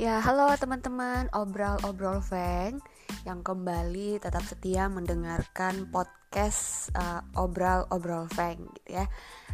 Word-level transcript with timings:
Ya, 0.00 0.16
halo 0.24 0.48
teman-teman, 0.56 1.28
obrol-obrol 1.36 2.24
Feng 2.24 2.80
yang 3.28 3.44
kembali 3.44 4.16
tetap 4.16 4.40
setia 4.48 4.88
mendengarkan 4.88 5.92
podcast 5.92 6.88
uh, 6.96 7.20
obrol-obrol 7.36 8.24
Feng 8.32 8.64
gitu 8.80 8.96
ya. 8.96 9.04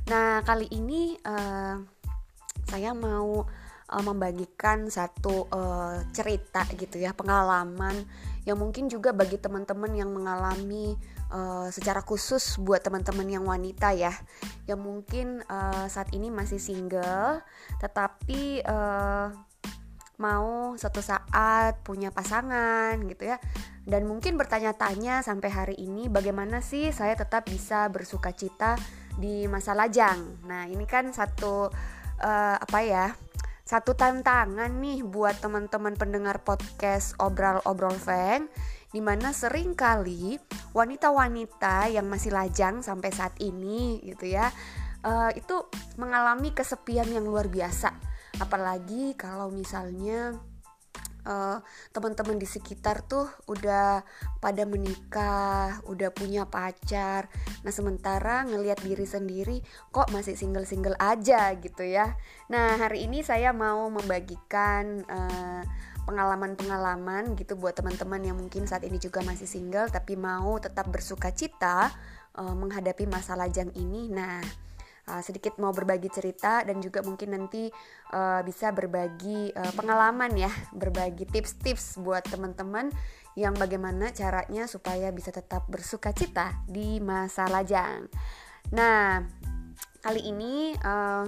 Nah, 0.06 0.46
kali 0.46 0.70
ini 0.70 1.18
uh, 1.26 1.82
saya 2.62 2.94
mau 2.94 3.42
uh, 3.90 4.02
membagikan 4.06 4.86
satu 4.86 5.50
uh, 5.50 6.06
cerita 6.14 6.62
gitu 6.78 7.02
ya, 7.02 7.10
pengalaman 7.10 8.06
yang 8.46 8.62
mungkin 8.62 8.86
juga 8.86 9.10
bagi 9.10 9.42
teman-teman 9.42 9.98
yang 9.98 10.14
mengalami 10.14 10.94
uh, 11.34 11.66
secara 11.74 12.06
khusus 12.06 12.54
buat 12.62 12.86
teman-teman 12.86 13.26
yang 13.26 13.42
wanita 13.50 13.98
ya, 13.98 14.14
yang 14.70 14.78
mungkin 14.78 15.42
uh, 15.50 15.90
saat 15.90 16.14
ini 16.14 16.30
masih 16.30 16.62
single, 16.62 17.42
tetapi 17.82 18.62
uh, 18.62 19.34
mau 20.16 20.74
suatu 20.80 21.00
saat 21.04 21.80
punya 21.84 22.12
pasangan 22.12 22.96
gitu 23.08 23.30
ya. 23.30 23.40
Dan 23.86 24.08
mungkin 24.08 24.34
bertanya-tanya 24.40 25.22
sampai 25.22 25.50
hari 25.52 25.76
ini 25.78 26.10
bagaimana 26.10 26.60
sih 26.60 26.90
saya 26.90 27.14
tetap 27.14 27.46
bisa 27.46 27.86
bersuka 27.92 28.34
cita 28.34 28.76
di 29.16 29.46
masa 29.46 29.72
lajang? 29.72 30.42
Nah 30.48 30.66
ini 30.66 30.84
kan 30.84 31.12
satu 31.14 31.70
uh, 32.20 32.56
apa 32.56 32.80
ya 32.82 33.06
satu 33.66 33.98
tantangan 33.98 34.70
nih 34.78 35.02
buat 35.02 35.42
teman-teman 35.42 35.98
pendengar 35.98 36.38
podcast 36.46 37.18
obrol-obrol 37.18 37.98
feng 37.98 38.46
di 38.94 39.02
mana 39.02 39.34
sering 39.34 39.74
kali 39.74 40.38
wanita-wanita 40.70 41.90
yang 41.90 42.06
masih 42.06 42.30
lajang 42.30 42.78
sampai 42.86 43.10
saat 43.10 43.34
ini 43.42 43.98
gitu 44.06 44.30
ya 44.30 44.54
uh, 45.02 45.34
itu 45.34 45.66
mengalami 45.98 46.54
kesepian 46.54 47.10
yang 47.10 47.26
luar 47.26 47.50
biasa 47.50 47.90
apalagi 48.40 49.16
kalau 49.16 49.48
misalnya 49.48 50.36
uh, 51.26 51.58
teman-teman 51.90 52.38
di 52.38 52.46
sekitar 52.46 53.02
tuh 53.04 53.26
udah 53.50 54.06
pada 54.38 54.62
menikah, 54.64 55.82
udah 55.90 56.14
punya 56.14 56.46
pacar. 56.46 57.28
Nah, 57.66 57.72
sementara 57.74 58.46
ngelihat 58.46 58.80
diri 58.80 59.04
sendiri 59.04 59.58
kok 59.90 60.08
masih 60.14 60.38
single-single 60.38 60.96
aja 60.96 61.50
gitu 61.58 61.82
ya. 61.82 62.14
Nah, 62.48 62.78
hari 62.78 63.04
ini 63.10 63.20
saya 63.26 63.50
mau 63.50 63.90
membagikan 63.90 65.02
uh, 65.10 65.62
pengalaman-pengalaman 66.06 67.34
gitu 67.34 67.58
buat 67.58 67.74
teman-teman 67.74 68.22
yang 68.22 68.38
mungkin 68.38 68.62
saat 68.70 68.86
ini 68.86 69.02
juga 69.02 69.26
masih 69.26 69.50
single 69.50 69.90
tapi 69.90 70.14
mau 70.14 70.54
tetap 70.62 70.86
bersuka 70.86 71.34
cita 71.34 71.90
uh, 72.38 72.54
menghadapi 72.54 73.10
masa 73.10 73.34
lajang 73.34 73.74
ini. 73.74 74.06
Nah, 74.14 74.65
uh, 75.06 75.22
sedikit 75.22 75.56
mau 75.62 75.70
berbagi 75.70 76.10
cerita 76.10 76.62
dan 76.66 76.82
juga 76.82 77.02
mungkin 77.02 77.34
nanti 77.34 77.70
uh, 78.12 78.42
bisa 78.42 78.74
berbagi 78.74 79.54
uh, 79.54 79.72
pengalaman 79.74 80.34
ya, 80.34 80.50
berbagi 80.74 81.26
tips-tips 81.30 82.02
buat 82.02 82.26
teman-teman 82.26 82.90
yang 83.38 83.52
bagaimana 83.54 84.10
caranya 84.10 84.64
supaya 84.66 85.12
bisa 85.12 85.30
tetap 85.30 85.68
bersuka 85.70 86.10
cita 86.10 86.62
di 86.66 86.98
masa 86.98 87.46
lajang. 87.46 88.08
Nah, 88.74 89.22
kali 90.02 90.26
ini 90.26 90.74
uh, 90.82 91.24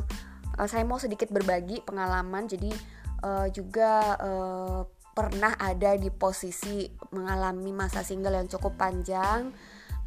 uh, 0.58 0.68
saya 0.68 0.82
mau 0.82 0.98
sedikit 0.98 1.30
berbagi 1.30 1.84
pengalaman, 1.84 2.48
jadi 2.48 2.72
uh, 3.22 3.46
juga 3.52 4.16
uh, 4.18 4.80
pernah 5.12 5.58
ada 5.58 5.98
di 5.98 6.14
posisi 6.14 6.86
mengalami 7.10 7.74
masa 7.74 8.06
single 8.06 8.38
yang 8.38 8.46
cukup 8.46 8.78
panjang 8.78 9.50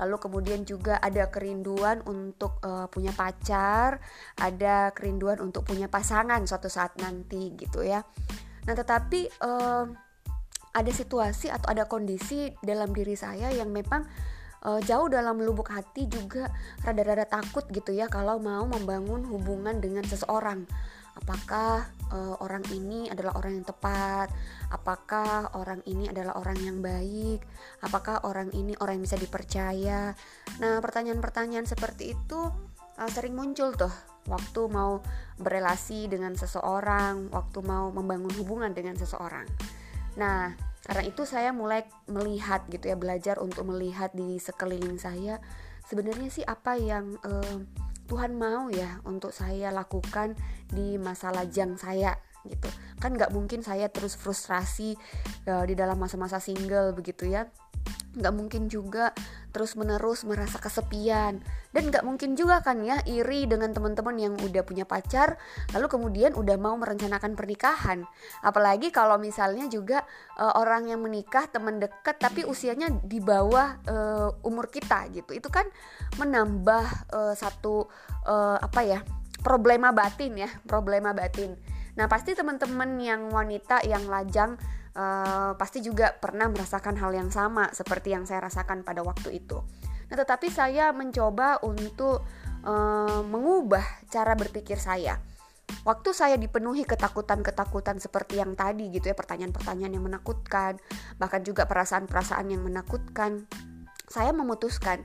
lalu 0.01 0.17
kemudian 0.17 0.65
juga 0.65 0.97
ada 0.97 1.29
kerinduan 1.29 2.01
untuk 2.09 2.57
uh, 2.65 2.89
punya 2.89 3.13
pacar, 3.13 4.01
ada 4.41 4.89
kerinduan 4.97 5.37
untuk 5.37 5.61
punya 5.69 5.85
pasangan 5.85 6.41
suatu 6.49 6.67
saat 6.67 6.97
nanti 6.97 7.53
gitu 7.53 7.85
ya. 7.85 8.01
Nah, 8.65 8.73
tetapi 8.73 9.29
uh, 9.45 9.85
ada 10.71 10.91
situasi 10.91 11.53
atau 11.53 11.69
ada 11.69 11.85
kondisi 11.85 12.49
dalam 12.65 12.89
diri 12.95 13.13
saya 13.13 13.53
yang 13.53 13.69
memang 13.69 14.07
uh, 14.65 14.79
jauh 14.81 15.11
dalam 15.11 15.41
lubuk 15.41 15.69
hati 15.69 16.07
juga 16.07 16.49
rada-rada 16.81 17.27
takut 17.27 17.65
gitu 17.69 17.91
ya 17.91 18.07
kalau 18.07 18.39
mau 18.39 18.63
membangun 18.65 19.25
hubungan 19.27 19.77
dengan 19.83 20.05
seseorang 20.07 20.65
apakah 21.17 21.87
uh, 22.11 22.35
orang 22.39 22.63
ini 22.71 23.11
adalah 23.11 23.35
orang 23.35 23.59
yang 23.59 23.67
tepat, 23.67 24.31
apakah 24.71 25.51
orang 25.57 25.83
ini 25.87 26.07
adalah 26.07 26.39
orang 26.39 26.59
yang 26.63 26.77
baik, 26.79 27.43
apakah 27.83 28.23
orang 28.23 28.51
ini 28.55 28.75
orang 28.79 28.99
yang 28.99 29.05
bisa 29.05 29.19
dipercaya. 29.19 30.15
Nah, 30.63 30.79
pertanyaan-pertanyaan 30.79 31.67
seperti 31.67 32.15
itu 32.15 32.39
uh, 32.99 33.09
sering 33.11 33.35
muncul 33.35 33.75
tuh 33.75 33.91
waktu 34.29 34.61
mau 34.69 35.01
berelasi 35.41 36.05
dengan 36.07 36.37
seseorang, 36.37 37.33
waktu 37.33 37.59
mau 37.65 37.89
membangun 37.89 38.31
hubungan 38.37 38.71
dengan 38.71 38.93
seseorang. 38.95 39.49
Nah, 40.15 40.53
karena 40.85 41.03
itu 41.05 41.25
saya 41.25 41.53
mulai 41.53 41.85
melihat 42.09 42.65
gitu 42.69 42.89
ya, 42.89 42.97
belajar 42.97 43.37
untuk 43.41 43.69
melihat 43.69 44.13
di 44.13 44.37
sekeliling 44.37 44.97
saya 44.97 45.41
sebenarnya 45.91 46.29
sih 46.31 46.45
apa 46.47 46.79
yang 46.79 47.19
uh, 47.27 47.57
Tuhan 48.11 48.35
mau 48.35 48.67
ya 48.67 48.99
untuk 49.07 49.31
saya 49.31 49.71
lakukan 49.71 50.35
di 50.67 50.99
masa 50.99 51.31
lajang 51.31 51.79
saya 51.79 52.19
gitu. 52.43 52.67
Kan 52.99 53.15
nggak 53.15 53.31
mungkin 53.31 53.63
saya 53.63 53.87
terus 53.87 54.19
frustrasi 54.19 54.99
uh, 55.47 55.63
di 55.63 55.79
dalam 55.79 55.95
masa-masa 55.95 56.43
single 56.43 56.91
begitu 56.91 57.31
ya. 57.31 57.47
Nggak 58.11 58.33
mungkin 58.35 58.67
juga 58.67 59.15
terus 59.51 59.75
menerus 59.75 60.23
merasa 60.23 60.57
kesepian. 60.57 61.43
Dan 61.71 61.91
nggak 61.91 62.03
mungkin 62.03 62.35
juga 62.35 62.59
kan 62.59 62.83
ya 62.83 62.99
iri 63.07 63.47
dengan 63.47 63.71
teman-teman 63.71 64.15
yang 64.19 64.33
udah 64.39 64.63
punya 64.63 64.83
pacar 64.83 65.39
lalu 65.71 65.87
kemudian 65.87 66.31
udah 66.35 66.55
mau 66.59 66.75
merencanakan 66.75 67.35
pernikahan. 67.35 68.03
Apalagi 68.43 68.91
kalau 68.91 69.15
misalnya 69.19 69.67
juga 69.71 70.03
uh, 70.39 70.59
orang 70.59 70.91
yang 70.91 70.99
menikah 71.03 71.47
teman 71.47 71.79
dekat 71.79 72.19
tapi 72.19 72.43
usianya 72.47 72.91
di 73.03 73.19
bawah 73.19 73.79
uh, 73.87 74.29
umur 74.47 74.71
kita 74.71 75.07
gitu. 75.11 75.31
Itu 75.35 75.47
kan 75.51 75.67
menambah 76.19 77.11
uh, 77.11 77.33
satu 77.35 77.87
uh, 78.27 78.57
apa 78.59 78.81
ya 78.83 78.99
problema 79.43 79.91
batin 79.91 80.47
ya 80.47 80.49
problema 80.67 81.11
batin. 81.11 81.55
Nah 81.95 82.07
pasti 82.07 82.31
teman-teman 82.31 82.99
yang 83.03 83.27
wanita 83.31 83.83
yang 83.83 84.07
lajang 84.07 84.55
uh, 84.95 85.53
pasti 85.55 85.83
juga 85.83 86.15
pernah 86.15 86.47
merasakan 86.47 86.97
hal 86.99 87.11
yang 87.15 87.29
sama 87.29 87.69
seperti 87.71 88.15
yang 88.15 88.23
saya 88.27 88.43
rasakan 88.43 88.83
pada 88.83 89.03
waktu 89.03 89.41
itu. 89.43 89.59
Nah, 90.11 90.15
tetapi 90.19 90.51
saya 90.51 90.91
mencoba 90.91 91.63
untuk 91.63 92.23
uh, 92.67 93.21
mengubah 93.23 93.83
cara 94.11 94.35
berpikir 94.35 94.75
saya. 94.75 95.19
Waktu 95.87 96.11
saya 96.11 96.35
dipenuhi 96.35 96.83
ketakutan-ketakutan 96.83 98.03
seperti 98.03 98.43
yang 98.43 98.59
tadi 98.59 98.91
gitu 98.91 99.07
ya, 99.07 99.15
pertanyaan-pertanyaan 99.15 99.95
yang 99.95 100.03
menakutkan, 100.03 100.75
bahkan 101.15 101.41
juga 101.47 101.63
perasaan-perasaan 101.63 102.51
yang 102.51 102.61
menakutkan, 102.67 103.47
saya 104.11 104.35
memutuskan 104.35 104.99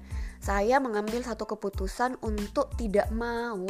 saya 0.47 0.79
mengambil 0.79 1.27
satu 1.27 1.43
keputusan 1.49 2.23
untuk 2.23 2.71
tidak 2.79 3.11
mau 3.11 3.67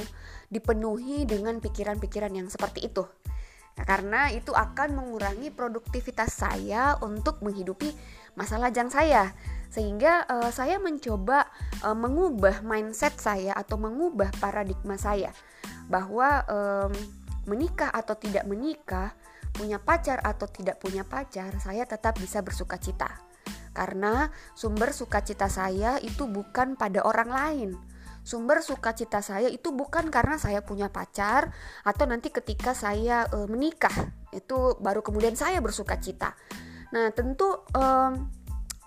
dipenuhi 0.53 1.25
dengan 1.25 1.57
pikiran-pikiran 1.63 2.33
yang 2.37 2.49
seperti 2.53 2.91
itu. 2.93 3.07
Karena 3.77 4.33
itu 4.33 4.57
akan 4.57 4.97
mengurangi 4.97 5.53
produktivitas 5.53 6.33
saya 6.33 6.97
untuk 7.05 7.45
menghidupi 7.45 7.93
masa 8.33 8.57
lajang 8.57 8.89
saya. 8.89 9.37
Sehingga 9.69 10.25
uh, 10.25 10.49
saya 10.49 10.81
mencoba 10.81 11.45
uh, 11.85 11.93
mengubah 11.93 12.65
mindset 12.65 13.21
saya 13.21 13.53
atau 13.53 13.77
mengubah 13.77 14.33
paradigma 14.41 14.97
saya 14.97 15.35
bahwa 15.93 16.43
um, 16.49 16.93
menikah 17.47 17.93
atau 17.93 18.19
tidak 18.19 18.49
menikah, 18.49 19.15
punya 19.55 19.81
pacar 19.81 20.21
atau 20.21 20.49
tidak 20.51 20.83
punya 20.83 21.07
pacar, 21.07 21.55
saya 21.63 21.87
tetap 21.87 22.19
bisa 22.19 22.43
bersuka 22.43 22.77
cita. 22.77 23.09
Karena 23.77 24.33
sumber 24.57 24.97
sukacita 24.97 25.53
saya 25.53 26.01
itu 26.01 26.25
bukan 26.27 26.75
pada 26.81 27.05
orang 27.05 27.31
lain, 27.31 27.71
sumber 28.27 28.59
sukacita 28.59 29.23
saya 29.23 29.47
itu 29.47 29.71
bukan 29.71 30.11
karena 30.11 30.35
saya 30.35 30.67
punya 30.67 30.91
pacar 30.91 31.55
atau 31.87 32.05
nanti 32.11 32.35
ketika 32.35 32.75
saya 32.75 33.31
e, 33.31 33.47
menikah. 33.47 33.95
Itu 34.35 34.75
baru 34.83 35.07
kemudian 35.07 35.39
saya 35.39 35.63
bersuka 35.63 36.03
cita. 36.03 36.35
Nah 36.91 37.15
tentu 37.15 37.63
e, 37.71 37.85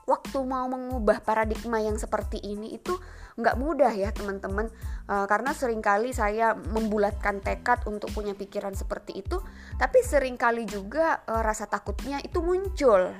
waktu 0.03 0.39
mau 0.43 0.67
mengubah 0.67 1.23
paradigma 1.23 1.79
yang 1.79 1.95
seperti 1.95 2.43
ini 2.43 2.75
itu 2.75 2.99
nggak 3.39 3.55
mudah 3.55 3.95
ya 3.95 4.11
teman-teman. 4.11 4.67
E, 5.07 5.15
karena 5.31 5.55
sering 5.55 5.79
kali 5.79 6.11
saya 6.11 6.59
membulatkan 6.59 7.39
tekad 7.39 7.87
untuk 7.87 8.11
punya 8.11 8.35
pikiran 8.35 8.75
seperti 8.75 9.23
itu 9.23 9.39
tapi 9.79 10.03
sering 10.03 10.35
kali 10.35 10.67
juga 10.67 11.23
e, 11.23 11.33
rasa 11.39 11.63
takutnya 11.63 12.19
itu 12.19 12.43
muncul 12.43 13.15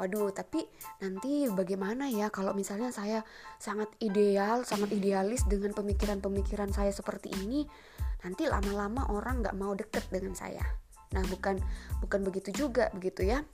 waduh 0.00 0.32
tapi 0.32 0.64
nanti 1.04 1.44
bagaimana 1.52 2.08
ya 2.08 2.32
kalau 2.32 2.56
misalnya 2.56 2.88
saya 2.88 3.20
sangat 3.60 3.92
ideal 4.00 4.64
sangat 4.64 4.88
idealis 4.96 5.44
dengan 5.44 5.76
pemikiran-pemikiran 5.76 6.72
saya 6.72 6.88
seperti 6.88 7.28
ini 7.44 7.68
nanti 8.24 8.48
lama-lama 8.48 9.12
orang 9.12 9.44
nggak 9.44 9.56
mau 9.60 9.76
deket 9.76 10.08
dengan 10.08 10.32
saya 10.32 10.64
nah 11.12 11.20
bukan 11.28 11.60
bukan 12.00 12.20
begitu 12.24 12.64
juga 12.64 12.88
begitu 12.96 13.28
ya 13.28 13.44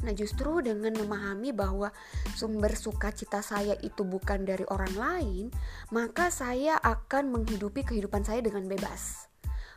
Nah, 0.00 0.16
justru 0.16 0.64
dengan 0.64 0.96
memahami 0.96 1.52
bahwa 1.52 1.92
sumber 2.32 2.72
sukacita 2.72 3.44
saya 3.44 3.76
itu 3.84 4.00
bukan 4.00 4.48
dari 4.48 4.64
orang 4.72 4.94
lain, 4.96 5.44
maka 5.92 6.32
saya 6.32 6.80
akan 6.80 7.28
menghidupi 7.28 7.84
kehidupan 7.84 8.24
saya 8.24 8.40
dengan 8.40 8.64
bebas. 8.64 9.29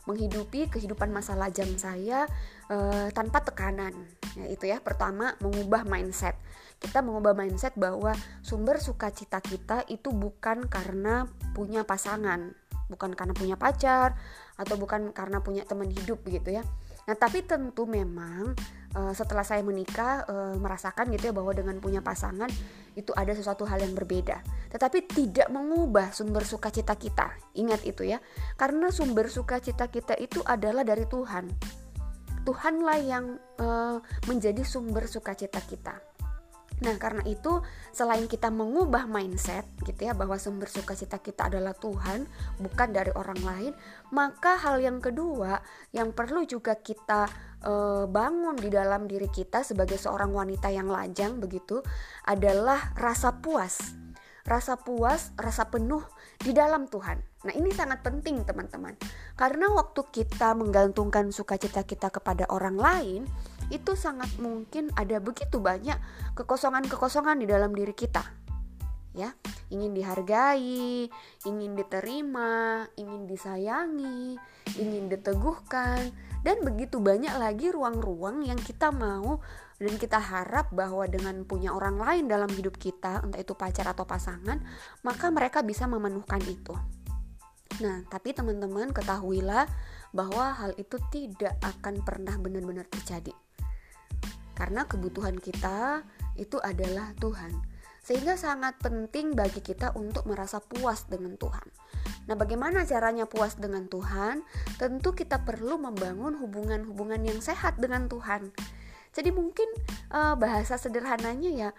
Menghidupi 0.03 0.67
kehidupan 0.67 1.09
masa 1.11 1.35
lajang 1.35 1.73
saya 1.79 2.27
uh, 2.67 3.07
tanpa 3.15 3.43
tekanan. 3.43 3.93
Ya, 4.35 4.45
itu 4.51 4.67
ya. 4.67 4.83
Pertama, 4.83 5.35
mengubah 5.39 5.87
mindset. 5.87 6.35
Kita 6.79 6.99
mengubah 6.99 7.31
mindset 7.31 7.73
bahwa 7.79 8.11
sumber 8.43 8.83
sukacita 8.83 9.39
kita 9.39 9.87
itu 9.87 10.11
bukan 10.11 10.67
karena 10.67 11.23
punya 11.55 11.87
pasangan, 11.87 12.51
bukan 12.91 13.15
karena 13.15 13.31
punya 13.31 13.55
pacar 13.55 14.19
atau 14.59 14.75
bukan 14.75 15.15
karena 15.15 15.39
punya 15.39 15.63
teman 15.63 15.87
hidup 15.87 16.19
gitu 16.27 16.59
ya. 16.59 16.63
Nah, 17.03 17.15
tapi 17.15 17.43
tentu 17.43 17.83
memang 17.87 18.55
uh, 18.97 19.13
setelah 19.13 19.45
saya 19.45 19.61
menikah 19.65 20.25
uh, 20.25 20.55
merasakan 20.57 21.09
gitu 21.13 21.29
ya 21.29 21.33
bahwa 21.33 21.51
dengan 21.53 21.77
punya 21.81 21.99
pasangan 21.99 22.49
itu 22.93 23.09
ada 23.17 23.33
sesuatu 23.33 23.65
hal 23.65 23.81
yang 23.81 23.93
berbeda. 23.97 24.41
Tetapi 24.69 25.09
tidak 25.09 25.49
mengubah 25.49 26.13
sumber 26.13 26.45
sukacita 26.45 26.93
kita. 26.97 27.33
Ingat 27.57 27.85
itu 27.85 28.05
ya. 28.05 28.21
Karena 28.57 28.93
sumber 28.93 29.29
sukacita 29.29 29.89
kita 29.89 30.13
itu 30.17 30.41
adalah 30.45 30.85
dari 30.85 31.05
Tuhan. 31.09 31.49
Tuhanlah 32.43 32.99
yang 32.99 33.39
uh, 33.57 33.97
menjadi 34.27 34.61
sumber 34.67 35.07
sukacita 35.07 35.63
kita. 35.63 36.13
Nah, 36.83 36.99
karena 36.99 37.23
itu 37.23 37.63
selain 37.95 38.27
kita 38.27 38.51
mengubah 38.51 39.07
mindset 39.07 39.63
gitu 39.87 40.09
ya 40.09 40.17
bahwa 40.17 40.35
sumber 40.35 40.67
sukacita 40.67 41.21
kita 41.21 41.47
adalah 41.47 41.71
Tuhan, 41.77 42.27
bukan 42.59 42.89
dari 42.91 43.13
orang 43.15 43.39
lain, 43.39 43.73
maka 44.11 44.59
hal 44.59 44.83
yang 44.83 44.99
kedua 44.99 45.63
yang 45.95 46.11
perlu 46.11 46.43
juga 46.43 46.75
kita 46.75 47.29
e, 47.63 47.73
bangun 48.05 48.59
di 48.59 48.67
dalam 48.67 49.07
diri 49.07 49.31
kita 49.31 49.63
sebagai 49.63 49.95
seorang 49.95 50.35
wanita 50.35 50.67
yang 50.69 50.91
lajang 50.91 51.39
begitu 51.39 51.79
adalah 52.27 52.91
rasa 52.99 53.39
puas. 53.39 53.95
Rasa 54.43 54.75
puas, 54.75 55.31
rasa 55.39 55.71
penuh 55.71 56.03
di 56.35 56.51
dalam 56.51 56.91
Tuhan. 56.91 57.15
Nah, 57.47 57.53
ini 57.55 57.71
sangat 57.71 58.03
penting, 58.03 58.43
teman-teman. 58.43 58.91
Karena 59.39 59.71
waktu 59.71 60.03
kita 60.11 60.51
menggantungkan 60.51 61.31
sukacita 61.31 61.87
kita 61.87 62.11
kepada 62.11 62.51
orang 62.51 62.75
lain, 62.75 63.21
itu 63.71 63.95
sangat 63.95 64.27
mungkin 64.43 64.91
ada 64.99 65.23
begitu 65.23 65.63
banyak 65.63 65.95
kekosongan-kekosongan 66.35 67.39
di 67.39 67.47
dalam 67.47 67.71
diri 67.71 67.95
kita. 67.95 68.42
Ya, 69.13 69.37
ingin 69.69 69.93
dihargai, 69.93 71.05
ingin 71.45 71.71
diterima, 71.77 72.89
ingin 72.97 73.29
disayangi, 73.29 74.41
ingin 74.73 75.05
diteguhkan, 75.05 76.09
dan 76.41 76.57
begitu 76.65 76.97
banyak 76.97 77.33
lagi 77.37 77.69
ruang-ruang 77.69 78.41
yang 78.41 78.57
kita 78.57 78.89
mau 78.89 79.37
dan 79.77 80.01
kita 80.01 80.17
harap 80.17 80.73
bahwa 80.73 81.05
dengan 81.05 81.45
punya 81.45 81.69
orang 81.77 82.01
lain 82.01 82.25
dalam 82.25 82.49
hidup 82.49 82.73
kita, 82.81 83.21
entah 83.21 83.37
itu 83.37 83.53
pacar 83.53 83.85
atau 83.93 84.01
pasangan, 84.01 84.57
maka 85.05 85.29
mereka 85.29 85.61
bisa 85.61 85.85
memenuhkan 85.85 86.41
itu. 86.41 86.73
Nah, 87.85 88.01
tapi 88.09 88.33
teman-teman 88.33 88.89
ketahuilah 88.89 89.69
bahwa 90.09 90.57
hal 90.57 90.73
itu 90.81 90.97
tidak 91.13 91.57
akan 91.61 92.01
pernah 92.01 92.33
benar-benar 92.41 92.89
terjadi 92.89 93.33
karena 94.53 94.85
kebutuhan 94.85 95.37
kita 95.37 96.05
itu 96.37 96.57
adalah 96.61 97.13
Tuhan. 97.17 97.72
Sehingga 98.03 98.35
sangat 98.35 98.77
penting 98.83 99.31
bagi 99.31 99.63
kita 99.63 99.95
untuk 99.95 100.27
merasa 100.27 100.59
puas 100.59 101.07
dengan 101.07 101.39
Tuhan. 101.39 101.67
Nah, 102.27 102.35
bagaimana 102.35 102.83
caranya 102.83 103.23
puas 103.23 103.55
dengan 103.55 103.87
Tuhan? 103.87 104.43
Tentu 104.75 105.15
kita 105.15 105.47
perlu 105.47 105.79
membangun 105.79 106.35
hubungan-hubungan 106.35 107.23
yang 107.23 107.39
sehat 107.39 107.79
dengan 107.79 108.11
Tuhan. 108.11 108.51
Jadi 109.13 109.29
mungkin 109.31 109.69
uh, 110.11 110.35
bahasa 110.35 110.75
sederhananya 110.75 111.51
ya 111.53 111.69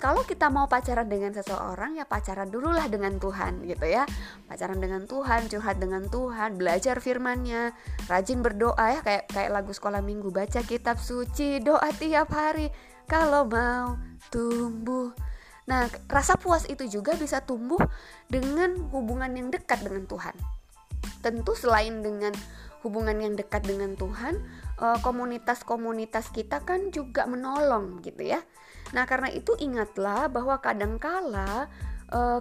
kalau 0.00 0.24
kita 0.24 0.48
mau 0.48 0.64
pacaran 0.64 1.04
dengan 1.04 1.36
seseorang 1.36 2.00
ya 2.00 2.08
pacaran 2.08 2.48
dululah 2.48 2.88
dengan 2.88 3.20
Tuhan 3.20 3.68
gitu 3.68 3.84
ya 3.84 4.08
pacaran 4.48 4.80
dengan 4.80 5.04
Tuhan 5.04 5.52
curhat 5.52 5.76
dengan 5.76 6.08
Tuhan 6.08 6.56
belajar 6.56 7.04
firmannya 7.04 7.76
rajin 8.08 8.40
berdoa 8.40 8.96
ya 8.96 9.00
kayak 9.04 9.28
kayak 9.28 9.52
lagu 9.52 9.76
sekolah 9.76 10.00
minggu 10.00 10.32
baca 10.32 10.64
kitab 10.64 10.96
suci 10.96 11.60
doa 11.60 11.92
tiap 12.00 12.32
hari 12.32 12.72
kalau 13.04 13.44
mau 13.44 14.00
tumbuh 14.32 15.12
nah 15.70 15.86
rasa 16.10 16.34
puas 16.34 16.66
itu 16.66 16.90
juga 16.90 17.14
bisa 17.14 17.38
tumbuh 17.46 17.78
dengan 18.26 18.74
hubungan 18.90 19.30
yang 19.30 19.54
dekat 19.54 19.86
dengan 19.86 20.10
Tuhan 20.10 20.34
tentu 21.22 21.54
selain 21.54 22.02
dengan 22.02 22.34
hubungan 22.82 23.14
yang 23.22 23.38
dekat 23.38 23.62
dengan 23.62 23.94
Tuhan 23.94 24.34
eh, 24.82 24.98
komunitas-komunitas 25.06 26.34
kita 26.34 26.66
kan 26.66 26.90
juga 26.90 27.30
menolong 27.30 28.02
gitu 28.02 28.34
ya 28.34 28.42
Nah, 28.90 29.06
karena 29.06 29.30
itu 29.30 29.54
ingatlah 29.58 30.26
bahwa 30.26 30.58
kadangkala 30.58 31.70
uh, 32.10 32.40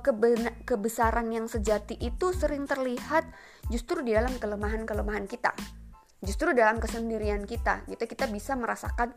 kebesaran 0.66 1.30
yang 1.30 1.46
sejati 1.46 1.98
itu 2.02 2.34
sering 2.34 2.66
terlihat 2.66 3.26
justru 3.70 4.02
di 4.02 4.18
dalam 4.18 4.34
kelemahan-kelemahan 4.42 5.30
kita. 5.30 5.54
Justru 6.19 6.51
dalam 6.51 6.77
kesendirian 6.83 7.48
kita. 7.48 7.88
Gitu 7.88 8.04
kita 8.04 8.27
bisa 8.27 8.56
merasakan 8.60 9.16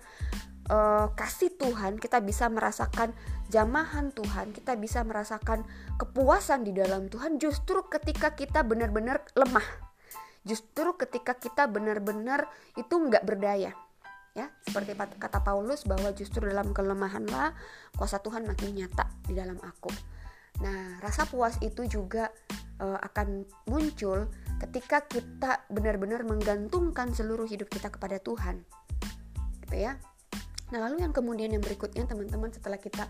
uh, 0.70 1.10
kasih 1.14 1.50
Tuhan, 1.58 1.98
kita 1.98 2.22
bisa 2.22 2.46
merasakan 2.46 3.10
jamahan 3.50 4.14
Tuhan, 4.14 4.54
kita 4.54 4.78
bisa 4.78 5.02
merasakan 5.02 5.66
kepuasan 5.98 6.62
di 6.62 6.72
dalam 6.74 7.10
Tuhan 7.10 7.42
justru 7.42 7.86
ketika 7.90 8.34
kita 8.34 8.62
benar-benar 8.62 9.26
lemah. 9.34 9.66
Justru 10.42 10.98
ketika 10.98 11.38
kita 11.38 11.70
benar-benar 11.70 12.50
itu 12.74 12.94
nggak 12.98 13.22
berdaya 13.22 13.70
ya 14.32 14.48
seperti 14.64 14.96
kata 14.96 15.44
Paulus 15.44 15.84
bahwa 15.84 16.08
justru 16.16 16.48
dalam 16.48 16.72
kelemahanlah 16.72 17.52
kuasa 17.96 18.16
Tuhan 18.20 18.48
makin 18.48 18.72
nyata 18.72 19.04
di 19.28 19.36
dalam 19.36 19.60
aku. 19.60 19.92
Nah, 20.64 21.00
rasa 21.00 21.28
puas 21.28 21.56
itu 21.60 21.84
juga 21.88 22.32
uh, 22.80 22.98
akan 23.00 23.44
muncul 23.68 24.28
ketika 24.62 25.02
kita 25.02 25.66
benar-benar 25.66 26.22
menggantungkan 26.22 27.10
seluruh 27.10 27.50
hidup 27.50 27.66
kita 27.66 27.90
kepada 27.90 28.22
Tuhan. 28.22 28.62
Gitu 29.66 29.76
ya. 29.76 29.98
Nah, 30.72 30.88
lalu 30.88 31.04
yang 31.04 31.12
kemudian 31.12 31.52
yang 31.52 31.60
berikutnya 31.60 32.08
teman-teman 32.08 32.48
setelah 32.48 32.80
kita 32.80 33.04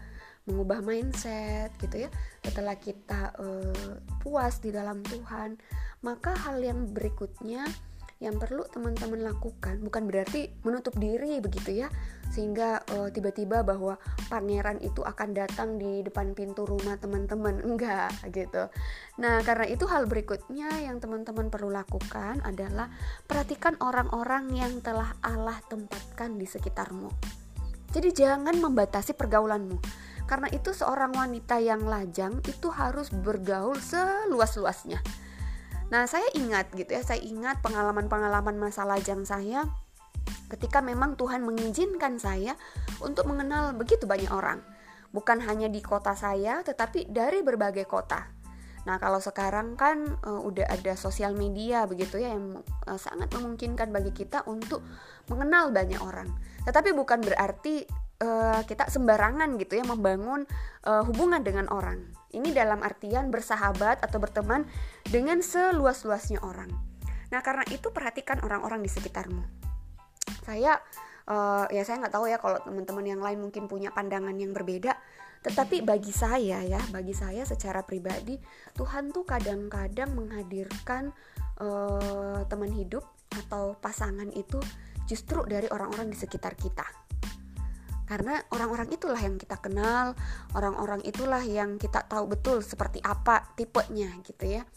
mengubah 0.51 0.83
mindset 0.83 1.71
gitu 1.79 2.09
ya, 2.09 2.11
setelah 2.43 2.75
kita 2.75 3.31
uh, 3.39 4.03
puas 4.19 4.59
di 4.59 4.75
dalam 4.75 4.99
Tuhan, 5.07 5.55
maka 6.03 6.35
hal 6.35 6.59
yang 6.59 6.91
berikutnya 6.91 7.63
yang 8.23 8.39
perlu 8.39 8.63
teman-teman 8.71 9.27
lakukan. 9.27 9.83
Bukan 9.83 10.07
berarti 10.07 10.55
menutup 10.63 10.95
diri 10.95 11.43
begitu 11.43 11.83
ya 11.83 11.91
sehingga 12.31 12.81
uh, 12.95 13.11
tiba-tiba 13.11 13.67
bahwa 13.67 13.99
pangeran 14.31 14.79
itu 14.81 15.03
akan 15.03 15.35
datang 15.35 15.77
di 15.77 16.07
depan 16.07 16.33
pintu 16.33 16.63
rumah 16.63 16.95
teman-teman. 17.03 17.59
Enggak 17.67 18.15
gitu. 18.31 18.71
Nah 19.19 19.43
karena 19.43 19.67
itu 19.67 19.85
hal 19.91 20.07
berikutnya 20.07 20.71
yang 20.87 21.03
teman-teman 21.03 21.51
perlu 21.51 21.75
lakukan 21.75 22.39
adalah 22.47 22.87
perhatikan 23.27 23.75
orang-orang 23.83 24.55
yang 24.55 24.79
telah 24.79 25.19
Allah 25.21 25.59
tempatkan 25.67 26.39
di 26.39 26.47
sekitarmu. 26.47 27.11
Jadi 27.93 28.09
jangan 28.15 28.57
membatasi 28.57 29.13
pergaulanmu 29.13 29.77
karena 30.25 30.49
itu 30.49 30.73
seorang 30.73 31.13
wanita 31.13 31.61
yang 31.61 31.85
lajang 31.85 32.41
itu 32.49 32.73
harus 32.73 33.13
bergaul 33.13 33.77
seluas-luasnya 33.77 35.03
Nah, 35.93 36.09
saya 36.09 36.25
ingat 36.33 36.73
gitu 36.73 36.89
ya, 36.89 37.05
saya 37.05 37.21
ingat 37.21 37.61
pengalaman-pengalaman 37.61 38.57
masa 38.57 38.89
lajang 38.89 39.29
saya 39.29 39.69
ketika 40.49 40.81
memang 40.81 41.21
Tuhan 41.21 41.45
mengizinkan 41.45 42.17
saya 42.17 42.57
untuk 43.05 43.29
mengenal 43.29 43.77
begitu 43.77 44.09
banyak 44.09 44.33
orang. 44.33 44.65
Bukan 45.13 45.45
hanya 45.45 45.69
di 45.69 45.85
kota 45.85 46.17
saya, 46.17 46.65
tetapi 46.65 47.13
dari 47.13 47.45
berbagai 47.45 47.85
kota. 47.85 48.25
Nah, 48.89 48.97
kalau 48.97 49.21
sekarang 49.21 49.77
kan 49.77 50.17
uh, 50.25 50.41
udah 50.41 50.65
ada 50.73 50.97
sosial 50.97 51.37
media 51.37 51.85
begitu 51.85 52.17
ya 52.17 52.33
yang 52.33 52.65
uh, 52.89 52.97
sangat 52.97 53.29
memungkinkan 53.37 53.93
bagi 53.93 54.17
kita 54.17 54.49
untuk 54.49 54.81
mengenal 55.29 55.77
banyak 55.77 56.01
orang. 56.01 56.33
Tetapi 56.65 56.97
bukan 56.97 57.21
berarti 57.21 57.85
uh, 58.25 58.65
kita 58.65 58.89
sembarangan 58.89 59.61
gitu 59.61 59.77
ya 59.77 59.85
membangun 59.85 60.49
uh, 60.89 61.05
hubungan 61.05 61.45
dengan 61.45 61.69
orang. 61.69 62.22
Ini 62.33 62.51
dalam 62.57 62.81
artian 62.81 63.29
bersahabat 63.29 64.01
atau 64.01 64.17
berteman 64.17 64.65
dengan 65.05 65.45
seluas-luasnya 65.45 66.41
orang. 66.41 66.73
Nah, 67.33 67.41
karena 67.45 67.65
itu 67.69 67.93
perhatikan 67.93 68.41
orang-orang 68.45 68.81
di 68.81 68.91
sekitarmu. 68.93 69.45
Saya 70.45 70.81
uh, 71.29 71.69
ya 71.69 71.83
saya 71.85 72.03
nggak 72.03 72.15
tahu 72.15 72.27
ya 72.29 72.41
kalau 72.41 72.59
teman-teman 72.65 73.05
yang 73.05 73.21
lain 73.23 73.39
mungkin 73.41 73.69
punya 73.69 73.93
pandangan 73.93 74.35
yang 74.37 74.57
berbeda, 74.57 74.97
tetapi 75.43 75.83
bagi 75.83 76.11
saya 76.15 76.63
ya, 76.63 76.81
bagi 76.91 77.15
saya 77.15 77.43
secara 77.43 77.83
pribadi 77.83 78.39
Tuhan 78.79 79.11
tuh 79.11 79.27
kadang-kadang 79.27 80.15
menghadirkan 80.15 81.11
uh, 81.59 82.47
teman 82.47 82.71
hidup 82.71 83.07
atau 83.33 83.75
pasangan 83.81 84.29
itu 84.33 84.61
justru 85.09 85.43
dari 85.49 85.67
orang-orang 85.73 86.13
di 86.13 86.17
sekitar 86.17 86.55
kita 86.55 86.85
karena 88.13 88.45
orang-orang 88.53 88.93
itulah 88.93 89.17
yang 89.17 89.41
kita 89.41 89.57
kenal, 89.57 90.13
orang-orang 90.53 91.01
itulah 91.09 91.41
yang 91.41 91.81
kita 91.81 92.05
tahu 92.05 92.29
betul 92.29 92.61
seperti 92.61 93.01
apa 93.01 93.57
tipenya 93.57 94.13
gitu 94.21 94.61
ya. 94.61 94.69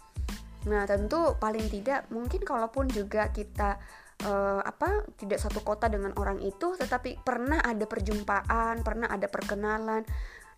Nah, 0.71 0.87
tentu 0.87 1.35
paling 1.35 1.67
tidak 1.67 2.07
mungkin 2.15 2.47
kalaupun 2.47 2.87
juga 2.87 3.27
kita 3.35 3.75
uh, 4.23 4.63
apa 4.63 5.03
tidak 5.19 5.43
satu 5.43 5.59
kota 5.67 5.91
dengan 5.91 6.15
orang 6.15 6.39
itu, 6.39 6.79
tetapi 6.79 7.19
pernah 7.27 7.59
ada 7.59 7.83
perjumpaan, 7.83 8.79
pernah 8.87 9.11
ada 9.11 9.27
perkenalan. 9.27 10.07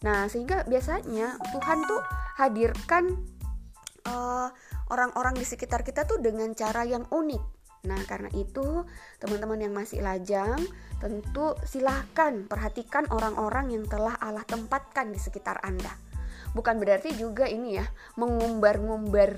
Nah, 0.06 0.30
sehingga 0.30 0.62
biasanya 0.70 1.42
Tuhan 1.58 1.82
tuh 1.82 2.02
hadirkan 2.38 3.18
orang 4.06 4.14
eh, 4.14 4.50
orang-orang 4.94 5.34
di 5.34 5.44
sekitar 5.50 5.82
kita 5.82 6.06
tuh 6.06 6.22
dengan 6.22 6.54
cara 6.54 6.86
yang 6.86 7.10
unik 7.10 7.57
Nah, 7.88 8.04
karena 8.04 8.28
itu, 8.36 8.84
teman-teman 9.24 9.64
yang 9.64 9.74
masih 9.74 10.04
lajang, 10.04 10.60
tentu 11.00 11.56
silahkan 11.64 12.44
perhatikan 12.46 13.08
orang-orang 13.08 13.72
yang 13.72 13.88
telah 13.88 14.20
Allah 14.20 14.44
tempatkan 14.44 15.16
di 15.16 15.20
sekitar 15.20 15.64
Anda. 15.64 15.90
Bukan 16.52 16.84
berarti 16.84 17.16
juga 17.16 17.48
ini 17.48 17.80
ya, 17.80 17.86
mengumbar-ngumbar 18.20 19.32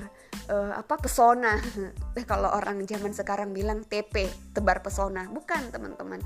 uh, 0.49 0.73
apa 0.81 0.95
pesona. 0.97 1.61
Kalau 2.31 2.49
orang 2.49 2.83
zaman 2.89 3.13
sekarang 3.13 3.53
bilang 3.53 3.85
TP, 3.85 4.25
tebar 4.51 4.81
pesona. 4.81 5.29
Bukan, 5.29 5.69
teman-teman. 5.69 6.19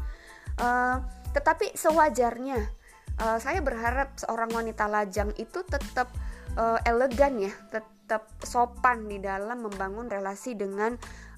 Uh, 0.55 1.03
tetapi 1.33 1.73
sewajarnya, 1.75 2.61
uh, 3.19 3.37
saya 3.41 3.59
berharap 3.59 4.15
seorang 4.15 4.53
wanita 4.53 4.85
lajang 4.85 5.33
itu 5.41 5.65
tetap 5.65 6.13
uh, 6.57 6.79
elegan 6.85 7.41
ya, 7.41 7.53
tetap 7.73 8.29
sopan 8.45 9.09
di 9.09 9.17
dalam 9.17 9.65
membangun 9.65 10.09
relasi 10.09 10.53
dengan 10.53 10.93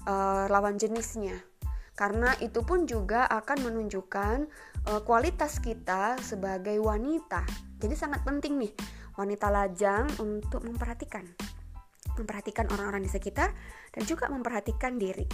uh, 0.06 0.46
lawan 0.48 0.78
jenisnya. 0.80 1.36
Karena 1.96 2.36
itu 2.44 2.60
pun 2.60 2.84
juga 2.84 3.24
akan 3.28 3.72
menunjukkan 3.72 4.38
uh, 4.88 5.00
kualitas 5.04 5.58
kita 5.60 6.20
sebagai 6.20 6.76
wanita. 6.80 7.44
Jadi 7.80 7.94
sangat 7.96 8.24
penting 8.24 8.60
nih 8.60 8.72
wanita 9.16 9.48
lajang 9.48 10.04
untuk 10.20 10.64
memperhatikan 10.64 11.24
memperhatikan 12.16 12.64
orang-orang 12.72 13.04
di 13.04 13.12
sekitar 13.12 13.52
dan 13.92 14.02
juga 14.08 14.32
memperhatikan 14.32 14.96
diri. 14.96 15.28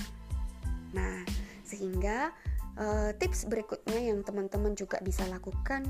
Nah, 0.99 1.23
sehingga 1.63 2.35
uh, 2.77 3.15
tips 3.17 3.47
berikutnya 3.47 4.13
yang 4.13 4.27
teman-teman 4.27 4.75
juga 4.75 4.99
bisa 4.99 5.23
lakukan 5.31 5.87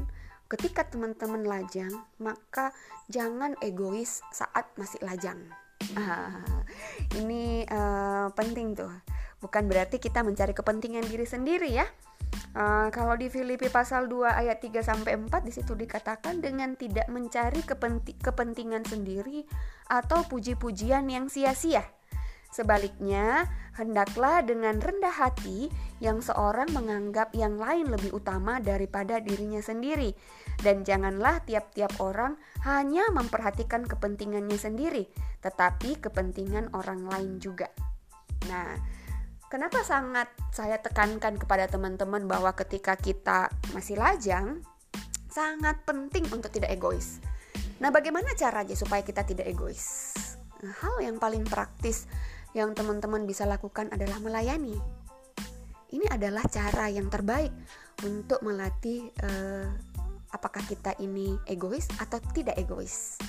ketika 0.52 0.84
teman-teman 0.84 1.48
lajang, 1.48 1.90
maka 2.20 2.76
jangan 3.08 3.56
egois 3.64 4.20
saat 4.36 4.68
masih 4.76 5.00
lajang. 5.00 5.40
Ini 7.20 7.66
uh, 7.68 8.26
penting 8.32 8.78
tuh. 8.78 8.92
Bukan 9.42 9.66
berarti 9.66 9.98
kita 9.98 10.22
mencari 10.22 10.54
kepentingan 10.54 11.04
diri 11.06 11.26
sendiri 11.26 11.70
ya. 11.74 11.86
Uh, 12.52 12.88
kalau 12.92 13.16
di 13.16 13.32
Filipi 13.32 13.68
pasal 13.72 14.08
2 14.08 14.28
ayat 14.28 14.60
3 14.60 14.84
sampai 14.84 15.16
4 15.16 15.28
di 15.44 15.52
situ 15.52 15.72
dikatakan 15.72 16.40
dengan 16.40 16.76
tidak 16.76 17.08
mencari 17.08 17.60
kepenti 17.64 18.12
kepentingan 18.16 18.84
sendiri 18.84 19.44
atau 19.88 20.24
puji-pujian 20.28 21.08
yang 21.08 21.28
sia-sia. 21.32 21.84
Sebaliknya, 22.52 23.48
hendaklah 23.80 24.44
dengan 24.44 24.76
rendah 24.76 25.16
hati 25.16 25.72
yang 26.04 26.20
seorang 26.20 26.68
menganggap 26.76 27.32
yang 27.32 27.56
lain 27.56 27.88
lebih 27.88 28.12
utama 28.12 28.60
daripada 28.60 29.24
dirinya 29.24 29.64
sendiri 29.64 30.12
dan 30.60 30.84
janganlah 30.84 31.40
tiap-tiap 31.48 31.96
orang 32.04 32.36
hanya 32.68 33.08
memperhatikan 33.08 33.88
kepentingannya 33.88 34.60
sendiri, 34.60 35.08
tetapi 35.40 35.96
kepentingan 36.04 36.76
orang 36.76 37.08
lain 37.08 37.40
juga. 37.40 37.72
Nah, 38.52 38.76
kenapa 39.48 39.80
sangat 39.80 40.28
saya 40.52 40.76
tekankan 40.76 41.40
kepada 41.40 41.72
teman-teman 41.72 42.28
bahwa 42.28 42.52
ketika 42.52 43.00
kita 43.00 43.48
masih 43.72 43.96
lajang, 43.96 44.60
sangat 45.32 45.80
penting 45.88 46.28
untuk 46.28 46.52
tidak 46.52 46.68
egois. 46.68 47.16
Nah, 47.80 47.88
bagaimana 47.88 48.36
caranya 48.36 48.76
supaya 48.76 49.00
kita 49.00 49.24
tidak 49.24 49.48
egois? 49.48 50.12
Hal 50.62 51.02
yang 51.02 51.18
paling 51.18 51.42
praktis 51.42 52.06
yang 52.52 52.76
teman-teman 52.76 53.24
bisa 53.24 53.48
lakukan 53.48 53.88
adalah 53.92 54.20
melayani. 54.20 54.76
Ini 55.92 56.08
adalah 56.08 56.44
cara 56.48 56.88
yang 56.88 57.12
terbaik 57.12 57.52
untuk 58.04 58.40
melatih 58.40 59.12
uh, 59.24 59.68
apakah 60.32 60.64
kita 60.64 60.96
ini 61.00 61.36
egois 61.44 61.84
atau 62.00 62.16
tidak 62.32 62.56
egois. 62.56 63.20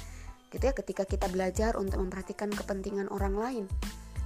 Gitu 0.48 0.64
ya, 0.64 0.72
ketika 0.72 1.04
kita 1.04 1.28
belajar 1.28 1.76
untuk 1.76 2.00
memperhatikan 2.00 2.48
kepentingan 2.52 3.12
orang 3.12 3.36
lain. 3.36 3.66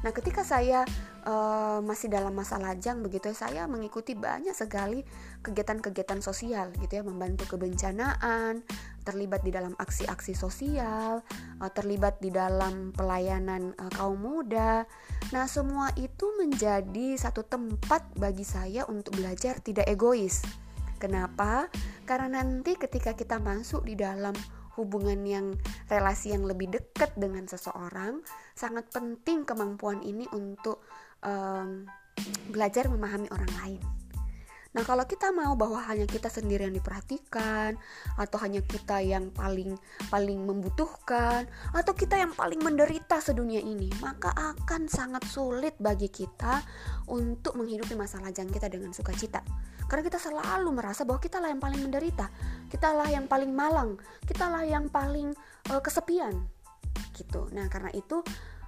Nah, 0.06 0.13
ketika 0.13 0.46
saya 0.46 0.86
uh, 1.25 1.82
masih 1.82 2.13
dalam 2.13 2.30
masa 2.38 2.62
lajang 2.62 3.01
begitu 3.01 3.34
ya, 3.34 3.38
saya 3.50 3.62
mengikuti 3.66 4.13
banyak 4.13 4.54
sekali 4.54 5.01
kegiatan-kegiatan 5.48 6.20
sosial 6.20 6.75
gitu 6.84 7.00
ya, 7.00 7.04
membantu 7.08 7.56
kebencanaan, 7.56 8.68
terlibat 9.08 9.48
di 9.48 9.56
dalam 9.56 9.72
aksi-aksi 9.80 10.36
sosial, 10.36 11.24
uh, 11.63 11.72
terlibat 11.72 12.20
di 12.20 12.27
dalam 12.27 12.92
pelayanan 12.92 13.72
uh, 13.80 13.92
kaum 13.96 14.20
muda. 14.20 14.84
Nah, 15.32 15.48
semua 15.48 15.96
itu 15.96 16.27
menjadi 16.36 17.16
satu 17.16 17.48
tempat 17.48 18.04
bagi 18.20 18.44
saya 18.44 18.84
untuk 18.92 19.16
belajar 19.16 19.63
tidak 19.63 19.88
egois. 19.88 20.44
Kenapa? 21.00 21.72
Karena 22.04 22.44
nanti 22.44 22.75
ketika 22.75 23.16
kita 23.16 23.39
masuk 23.39 23.88
di 23.88 23.96
dalam 23.96 24.34
hubungan 24.77 25.18
yang 25.25 25.58
relasi 25.89 26.38
yang 26.38 26.46
lebih 26.46 26.70
dekat 26.70 27.10
dengan 27.18 27.50
seseorang 27.50 28.22
sangat 28.54 28.86
penting 28.94 29.42
kemampuan 29.42 30.06
ini 30.06 30.30
untuk 30.30 30.86
um, 31.25 31.89
belajar 32.54 32.86
memahami 32.86 33.30
orang 33.34 33.51
lain. 33.62 33.82
Nah, 34.77 34.86
kalau 34.86 35.10
kita 35.10 35.34
mau 35.34 35.57
bahwa 35.57 35.81
hanya 35.89 36.05
kita 36.05 36.29
sendiri 36.29 36.69
yang 36.69 36.77
diperhatikan 36.77 37.74
atau 38.13 38.38
hanya 38.46 38.62
kita 38.62 39.01
yang 39.01 39.34
paling 39.34 39.74
paling 40.13 40.38
membutuhkan 40.46 41.50
atau 41.74 41.98
kita 41.98 42.13
yang 42.22 42.29
paling 42.38 42.62
menderita 42.62 43.17
sedunia 43.17 43.57
ini, 43.57 43.89
maka 44.05 44.29
akan 44.38 44.86
sangat 44.86 45.25
sulit 45.25 45.74
bagi 45.81 46.13
kita 46.13 46.62
untuk 47.10 47.57
menghidupi 47.57 47.98
masa 47.98 48.22
lajang 48.22 48.53
kita 48.53 48.69
dengan 48.69 48.93
sukacita. 48.93 49.41
Karena 49.89 50.05
kita 50.05 50.22
selalu 50.22 50.69
merasa 50.69 51.01
bahwa 51.10 51.25
kita 51.25 51.41
lah 51.41 51.50
yang 51.50 51.62
paling 51.63 51.81
menderita, 51.81 52.29
kita 52.69 52.93
lah 52.93 53.10
yang 53.10 53.25
paling 53.25 53.50
malang, 53.50 53.98
kita 54.29 54.46
lah 54.46 54.62
yang 54.62 54.93
paling 54.93 55.34
uh, 55.74 55.81
kesepian. 55.81 56.38
Gitu. 57.17 57.50
Nah, 57.50 57.65
karena 57.65 57.89
itu 57.98 58.22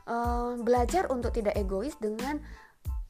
uh, 0.10 0.58
belajar 0.58 1.06
untuk 1.13 1.38
tidak 1.38 1.54
egois 1.54 1.94
dengan 2.01 2.42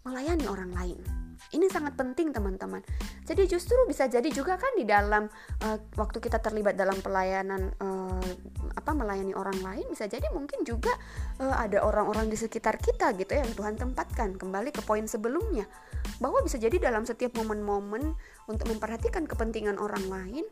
melayani 0.04 0.52
orang 0.52 0.76
lain. 0.76 1.19
Ini 1.50 1.66
sangat 1.72 1.96
penting 1.98 2.30
teman-teman. 2.36 2.84
Jadi 3.26 3.50
justru 3.50 3.76
bisa 3.88 4.06
jadi 4.06 4.28
juga 4.30 4.60
kan 4.60 4.76
di 4.78 4.86
dalam 4.86 5.26
uh, 5.66 5.78
waktu 5.98 6.20
kita 6.22 6.38
terlibat 6.44 6.78
dalam 6.78 7.00
pelayanan 7.00 7.74
uh, 7.82 8.30
apa 8.76 8.92
melayani 8.94 9.34
orang 9.34 9.58
lain 9.60 9.86
bisa 9.90 10.06
jadi 10.06 10.30
mungkin 10.36 10.62
juga 10.68 10.94
uh, 11.42 11.56
ada 11.58 11.82
orang-orang 11.82 12.30
di 12.30 12.38
sekitar 12.38 12.78
kita 12.78 13.16
gitu 13.18 13.34
ya 13.34 13.42
yang 13.42 13.54
Tuhan 13.56 13.76
tempatkan. 13.80 14.38
Kembali 14.38 14.70
ke 14.70 14.86
poin 14.86 15.08
sebelumnya 15.10 15.66
bahwa 16.20 16.44
bisa 16.44 16.60
jadi 16.60 16.78
dalam 16.78 17.08
setiap 17.08 17.34
momen-momen 17.40 18.14
untuk 18.46 18.68
memperhatikan 18.70 19.26
kepentingan 19.26 19.80
orang 19.82 20.06
lain 20.12 20.46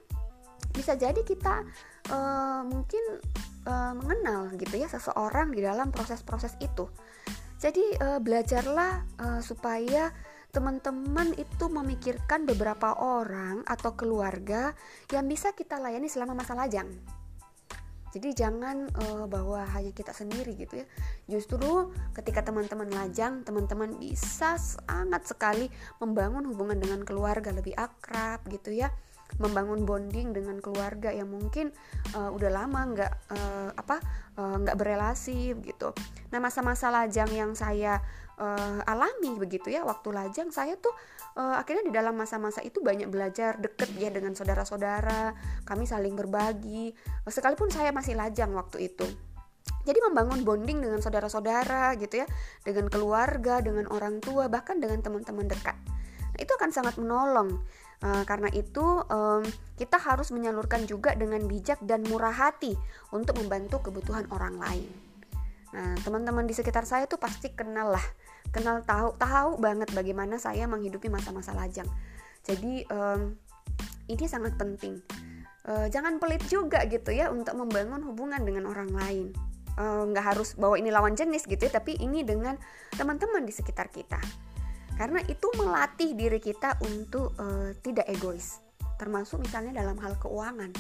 bisa 0.73 0.93
jadi 0.93 1.21
kita 1.25 1.65
uh, 2.13 2.61
mungkin 2.65 3.01
uh, 3.65 3.93
mengenal 3.97 4.53
gitu 4.57 4.77
ya 4.77 4.87
seseorang 4.89 5.53
di 5.53 5.61
dalam 5.65 5.89
proses-proses 5.89 6.53
itu. 6.61 6.85
Jadi 7.57 7.81
uh, 7.97 8.21
belajarlah 8.21 9.01
uh, 9.17 9.41
supaya 9.41 10.13
teman-teman 10.51 11.35
itu 11.35 11.65
memikirkan 11.69 12.47
beberapa 12.47 12.95
orang 12.97 13.61
atau 13.67 13.93
keluarga 13.93 14.73
yang 15.11 15.27
bisa 15.27 15.53
kita 15.53 15.77
layani 15.77 16.07
selama 16.09 16.33
masa 16.33 16.55
lajang. 16.57 16.87
Jadi 18.17 18.33
jangan 18.33 18.87
uh, 18.97 19.29
bahwa 19.29 19.61
hanya 19.77 19.91
kita 19.91 20.15
sendiri 20.15 20.55
gitu 20.57 20.81
ya. 20.81 20.85
Justru 21.27 21.91
ketika 22.15 22.41
teman-teman 22.41 22.89
lajang, 22.89 23.43
teman-teman 23.43 23.93
bisa 23.99 24.55
sangat 24.57 25.27
sekali 25.27 25.67
membangun 25.99 26.47
hubungan 26.49 26.79
dengan 26.79 27.03
keluarga 27.03 27.51
lebih 27.51 27.75
akrab 27.75 28.41
gitu 28.47 28.73
ya 28.73 28.89
membangun 29.35 29.83
bonding 29.83 30.31
dengan 30.31 30.57
keluarga 30.63 31.11
yang 31.11 31.27
mungkin 31.27 31.75
uh, 32.15 32.31
udah 32.31 32.47
lama 32.47 32.79
nggak 32.95 33.13
uh, 33.27 33.69
apa 33.75 33.99
nggak 34.39 34.75
uh, 34.75 34.79
berelasi 34.79 35.51
gitu. 35.67 35.91
Nah 36.31 36.39
masa-masa 36.39 36.87
lajang 36.87 37.27
yang 37.35 37.51
saya 37.51 37.99
uh, 38.37 38.81
alami 38.85 39.37
begitu 39.37 39.73
ya 39.73 39.83
waktu 39.83 40.13
lajang 40.13 40.49
saya 40.53 40.77
tuh 40.77 40.93
uh, 41.37 41.57
akhirnya 41.57 41.89
di 41.89 41.93
dalam 41.93 42.17
masa-masa 42.17 42.61
itu 42.65 42.79
banyak 42.81 43.09
belajar 43.09 43.57
deket 43.57 43.93
ya 43.97 44.09
dengan 44.09 44.33
saudara-saudara 44.33 45.33
kami 45.65 45.85
saling 45.85 46.13
berbagi 46.13 46.93
sekalipun 47.27 47.69
saya 47.69 47.93
masih 47.93 48.17
lajang 48.17 48.53
waktu 48.53 48.93
itu. 48.93 49.05
Jadi 49.87 50.03
membangun 50.03 50.43
bonding 50.43 50.83
dengan 50.83 50.99
saudara-saudara 50.99 51.95
gitu 51.99 52.23
ya 52.23 52.27
dengan 52.63 52.91
keluarga 52.91 53.63
dengan 53.63 53.87
orang 53.87 54.19
tua 54.19 54.51
bahkan 54.51 54.79
dengan 54.83 54.99
teman-teman 54.99 55.47
dekat. 55.47 55.75
Nah, 56.35 56.39
itu 56.43 56.51
akan 56.51 56.71
sangat 56.75 56.99
menolong 56.99 57.55
uh, 58.03 58.23
karena 58.27 58.51
itu 58.51 58.83
um, 59.07 59.43
kita 59.79 59.95
harus 59.95 60.29
menyalurkan 60.35 60.83
juga 60.83 61.15
dengan 61.15 61.43
bijak 61.47 61.79
dan 61.87 62.03
murah 62.03 62.35
hati 62.35 62.75
untuk 63.15 63.39
membantu 63.39 63.79
kebutuhan 63.87 64.27
orang 64.31 64.59
lain. 64.59 64.91
Nah 65.71 65.95
teman-teman 66.03 66.47
di 66.47 66.55
sekitar 66.55 66.87
saya 66.87 67.05
tuh 67.07 67.19
pasti 67.19 67.51
kenal 67.51 67.91
lah 67.91 68.05
kenal 68.53 68.81
tahu 68.83 69.15
tahu 69.19 69.59
banget 69.59 69.89
bagaimana 69.93 70.41
saya 70.41 70.65
menghidupi 70.65 71.07
masa-masa 71.07 71.53
lajang. 71.53 71.87
Jadi 72.45 72.87
um, 72.91 73.35
ini 74.07 74.25
sangat 74.25 74.55
penting. 74.55 75.03
Uh, 75.67 75.91
jangan 75.91 76.15
pelit 76.17 76.43
juga 76.47 76.87
gitu 76.87 77.11
ya 77.11 77.27
untuk 77.27 77.59
membangun 77.59 77.99
hubungan 78.07 78.39
dengan 78.43 78.67
orang 78.71 78.87
lain. 78.91 79.27
Nggak 79.77 80.25
uh, 80.25 80.29
harus 80.33 80.55
bawa 80.57 80.79
ini 80.79 80.89
lawan 80.89 81.13
jenis 81.13 81.45
gitu 81.45 81.69
ya 81.69 81.77
tapi 81.77 81.99
ini 81.99 82.23
dengan 82.23 82.55
teman-teman 82.95 83.43
di 83.43 83.51
sekitar 83.51 83.91
kita. 83.91 84.19
Karena 84.97 85.21
itu 85.29 85.45
melatih 85.59 86.17
diri 86.17 86.41
kita 86.41 86.79
untuk 86.81 87.37
uh, 87.37 87.75
tidak 87.85 88.09
egois 88.09 88.67
termasuk 88.97 89.45
misalnya 89.45 89.79
dalam 89.79 89.95
hal 90.01 90.17
keuangan. 90.17 90.73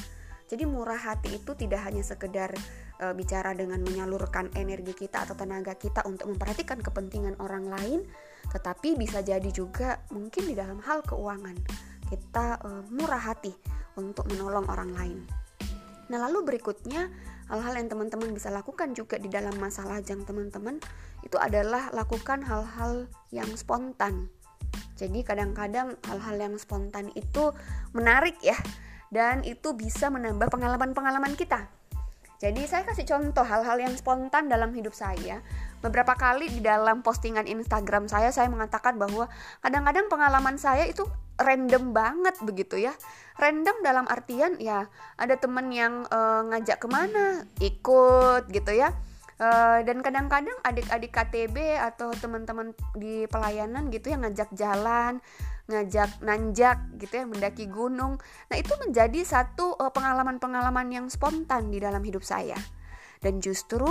Jadi 0.49 0.63
murah 0.65 0.97
hati 0.97 1.37
itu 1.37 1.53
tidak 1.53 1.85
hanya 1.85 2.01
sekedar 2.01 2.51
e, 2.97 3.13
bicara 3.15 3.53
dengan 3.53 3.81
menyalurkan 3.81 4.51
energi 4.57 4.93
kita 4.93 5.23
atau 5.29 5.37
tenaga 5.37 5.77
kita 5.77 6.05
untuk 6.05 6.29
memperhatikan 6.33 6.81
kepentingan 6.81 7.37
orang 7.39 7.69
lain, 7.69 8.03
tetapi 8.51 8.97
bisa 8.97 9.21
jadi 9.21 9.49
juga 9.53 10.01
mungkin 10.11 10.43
di 10.49 10.53
dalam 10.57 10.81
hal 10.83 11.05
keuangan 11.05 11.57
kita 12.07 12.63
uh, 12.63 12.83
murah 12.87 13.19
hati 13.19 13.51
untuk 13.99 14.25
menolong 14.31 14.65
orang 14.71 14.91
lain. 14.95 15.19
Nah, 16.07 16.23
lalu 16.23 16.55
berikutnya 16.55 17.11
hal-hal 17.51 17.73
yang 17.75 17.91
teman-teman 17.91 18.31
bisa 18.31 18.47
lakukan 18.47 18.95
juga 18.95 19.19
di 19.19 19.27
dalam 19.27 19.55
masa 19.59 19.83
lajang 19.83 20.23
teman-teman 20.23 20.79
itu 21.23 21.35
adalah 21.35 21.91
lakukan 21.91 22.39
hal-hal 22.47 23.11
yang 23.35 23.47
spontan. 23.59 24.31
Jadi 24.95 25.21
kadang-kadang 25.21 25.99
hal-hal 26.07 26.35
yang 26.39 26.55
spontan 26.55 27.11
itu 27.13 27.51
menarik 27.91 28.39
ya 28.39 28.55
dan 29.11 29.43
itu 29.43 29.75
bisa 29.75 30.07
menambah 30.07 30.47
pengalaman-pengalaman 30.47 31.35
kita. 31.35 31.67
Jadi 32.37 32.69
saya 32.69 32.85
kasih 32.85 33.09
contoh 33.09 33.41
hal-hal 33.41 33.81
yang 33.81 33.93
spontan 33.97 34.45
dalam 34.45 34.69
hidup 34.77 34.93
saya. 34.93 35.41
Beberapa 35.81 36.13
kali 36.13 36.49
di 36.53 36.61
dalam 36.61 37.01
postingan 37.01 37.49
Instagram 37.49 38.05
saya 38.05 38.29
saya 38.29 38.45
mengatakan 38.45 38.97
bahwa 39.01 39.25
kadang-kadang 39.65 40.05
pengalaman 40.05 40.61
saya 40.61 40.85
itu 40.85 41.01
random 41.41 41.97
banget 41.97 42.37
begitu 42.45 42.77
ya. 42.77 42.93
Random 43.41 43.81
dalam 43.81 44.05
artian 44.05 44.57
ya 44.61 44.85
ada 45.17 45.33
temen 45.37 45.73
yang 45.73 46.05
uh, 46.13 46.45
ngajak 46.53 46.77
ke 46.77 46.87
mana 46.89 47.45
ikut 47.57 48.49
gitu 48.53 48.71
ya. 48.73 48.93
Uh, 49.37 49.85
dan 49.85 50.01
kadang-kadang 50.01 50.57
adik-adik 50.65 51.13
KTB 51.13 51.77
atau 51.77 52.09
teman-teman 52.09 52.73
di 52.97 53.29
pelayanan 53.29 53.93
gitu 53.93 54.09
yang 54.09 54.25
ngajak 54.25 54.49
jalan 54.57 55.21
ngajak 55.67 56.23
nanjak 56.23 56.79
gitu 56.95 57.13
ya 57.21 57.25
mendaki 57.27 57.67
gunung. 57.67 58.15
Nah 58.47 58.55
itu 58.55 58.71
menjadi 58.79 59.19
satu 59.27 59.75
uh, 59.75 59.91
pengalaman-pengalaman 59.91 60.87
yang 60.89 61.05
spontan 61.11 61.69
di 61.69 61.83
dalam 61.83 61.99
hidup 62.01 62.23
saya. 62.23 62.55
Dan 63.19 63.43
justru 63.43 63.85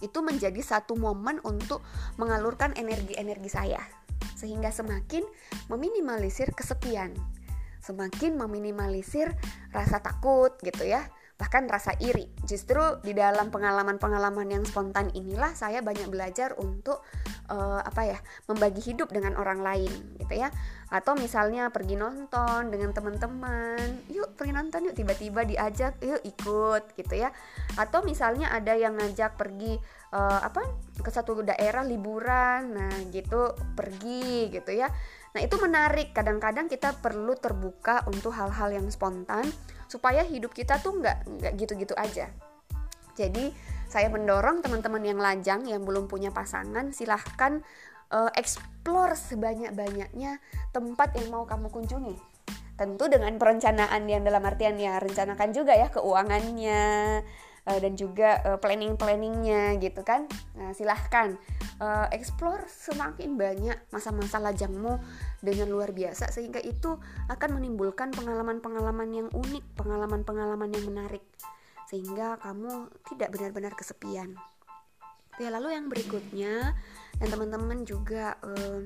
itu 0.00 0.18
menjadi 0.24 0.58
satu 0.64 0.96
momen 0.96 1.44
untuk 1.44 1.84
mengalurkan 2.16 2.72
energi-energi 2.72 3.52
saya. 3.52 3.80
Sehingga 4.40 4.72
semakin 4.72 5.22
meminimalisir 5.68 6.56
kesepian. 6.56 7.12
Semakin 7.84 8.40
meminimalisir 8.40 9.36
rasa 9.76 10.00
takut 10.00 10.56
gitu 10.64 10.88
ya 10.88 11.04
bahkan 11.40 11.64
rasa 11.64 11.96
iri. 12.04 12.28
Justru 12.44 13.00
di 13.00 13.16
dalam 13.16 13.48
pengalaman-pengalaman 13.48 14.60
yang 14.60 14.64
spontan 14.68 15.08
inilah 15.16 15.56
saya 15.56 15.80
banyak 15.80 16.12
belajar 16.12 16.52
untuk 16.60 17.00
uh, 17.48 17.80
apa 17.80 18.12
ya, 18.12 18.18
membagi 18.44 18.92
hidup 18.92 19.08
dengan 19.08 19.40
orang 19.40 19.64
lain 19.64 19.88
gitu 20.20 20.36
ya. 20.36 20.52
Atau 20.92 21.16
misalnya 21.16 21.72
pergi 21.72 21.96
nonton 21.96 22.68
dengan 22.68 22.92
teman-teman, 22.92 24.04
yuk 24.12 24.36
pergi 24.36 24.52
nonton 24.52 24.92
yuk 24.92 24.96
tiba-tiba 25.00 25.48
diajak, 25.48 25.96
yuk 26.04 26.20
ikut 26.20 26.92
gitu 26.92 27.14
ya. 27.16 27.32
Atau 27.80 28.04
misalnya 28.04 28.52
ada 28.52 28.76
yang 28.76 29.00
ngajak 29.00 29.40
pergi 29.40 29.80
uh, 30.12 30.44
apa 30.44 30.60
ke 31.00 31.08
satu 31.08 31.40
daerah 31.40 31.80
liburan, 31.88 32.76
nah 32.76 32.92
gitu 33.08 33.56
pergi 33.72 34.52
gitu 34.52 34.76
ya. 34.76 34.92
Nah, 35.30 35.40
itu 35.46 35.56
menarik. 35.62 36.10
Kadang-kadang 36.10 36.66
kita 36.66 36.98
perlu 36.98 37.38
terbuka 37.38 38.02
untuk 38.10 38.34
hal-hal 38.34 38.74
yang 38.74 38.90
spontan 38.90 39.46
supaya 39.90 40.22
hidup 40.22 40.54
kita 40.54 40.78
tuh 40.78 41.02
nggak 41.02 41.26
nggak 41.26 41.52
gitu-gitu 41.58 41.98
aja. 41.98 42.30
Jadi 43.18 43.50
saya 43.90 44.06
mendorong 44.06 44.62
teman-teman 44.62 45.02
yang 45.02 45.18
lajang 45.18 45.66
yang 45.66 45.82
belum 45.82 46.06
punya 46.06 46.30
pasangan 46.30 46.94
silahkan 46.94 47.58
uh, 48.14 48.30
explore 48.38 49.18
sebanyak-banyaknya 49.18 50.38
tempat 50.70 51.18
yang 51.18 51.34
mau 51.34 51.42
kamu 51.42 51.74
kunjungi. 51.74 52.14
Tentu 52.78 53.10
dengan 53.10 53.34
perencanaan 53.36 54.06
yang 54.06 54.22
dalam 54.22 54.46
artian 54.46 54.78
ya 54.78 55.02
rencanakan 55.02 55.50
juga 55.50 55.74
ya 55.74 55.90
keuangannya 55.90 56.80
uh, 57.66 57.78
dan 57.80 57.96
juga 57.98 58.40
uh, 58.46 58.58
planning-planningnya 58.60 59.76
gitu 59.82 60.00
kan. 60.06 60.30
Nah, 60.56 60.72
silahkan 60.72 61.36
uh, 61.80 62.06
explore 62.14 62.64
semakin 62.68 63.34
banyak 63.36 63.78
masa-masa 63.90 64.38
lajangmu 64.38 65.00
dengan 65.40 65.68
luar 65.72 65.90
biasa 65.90 66.30
sehingga 66.32 66.60
itu 66.60 66.96
akan 67.28 67.60
menimbulkan 67.60 68.12
pengalaman-pengalaman 68.12 69.08
yang 69.10 69.28
unik 69.32 69.64
pengalaman-pengalaman 69.76 70.70
yang 70.72 70.84
menarik 70.86 71.24
sehingga 71.90 72.38
kamu 72.38 72.86
tidak 73.10 73.34
benar-benar 73.34 73.74
kesepian. 73.74 74.38
Ya 75.40 75.48
lalu 75.48 75.72
yang 75.72 75.88
berikutnya 75.88 76.76
dan 77.18 77.28
teman-teman 77.32 77.82
juga 77.82 78.36
uh, 78.44 78.84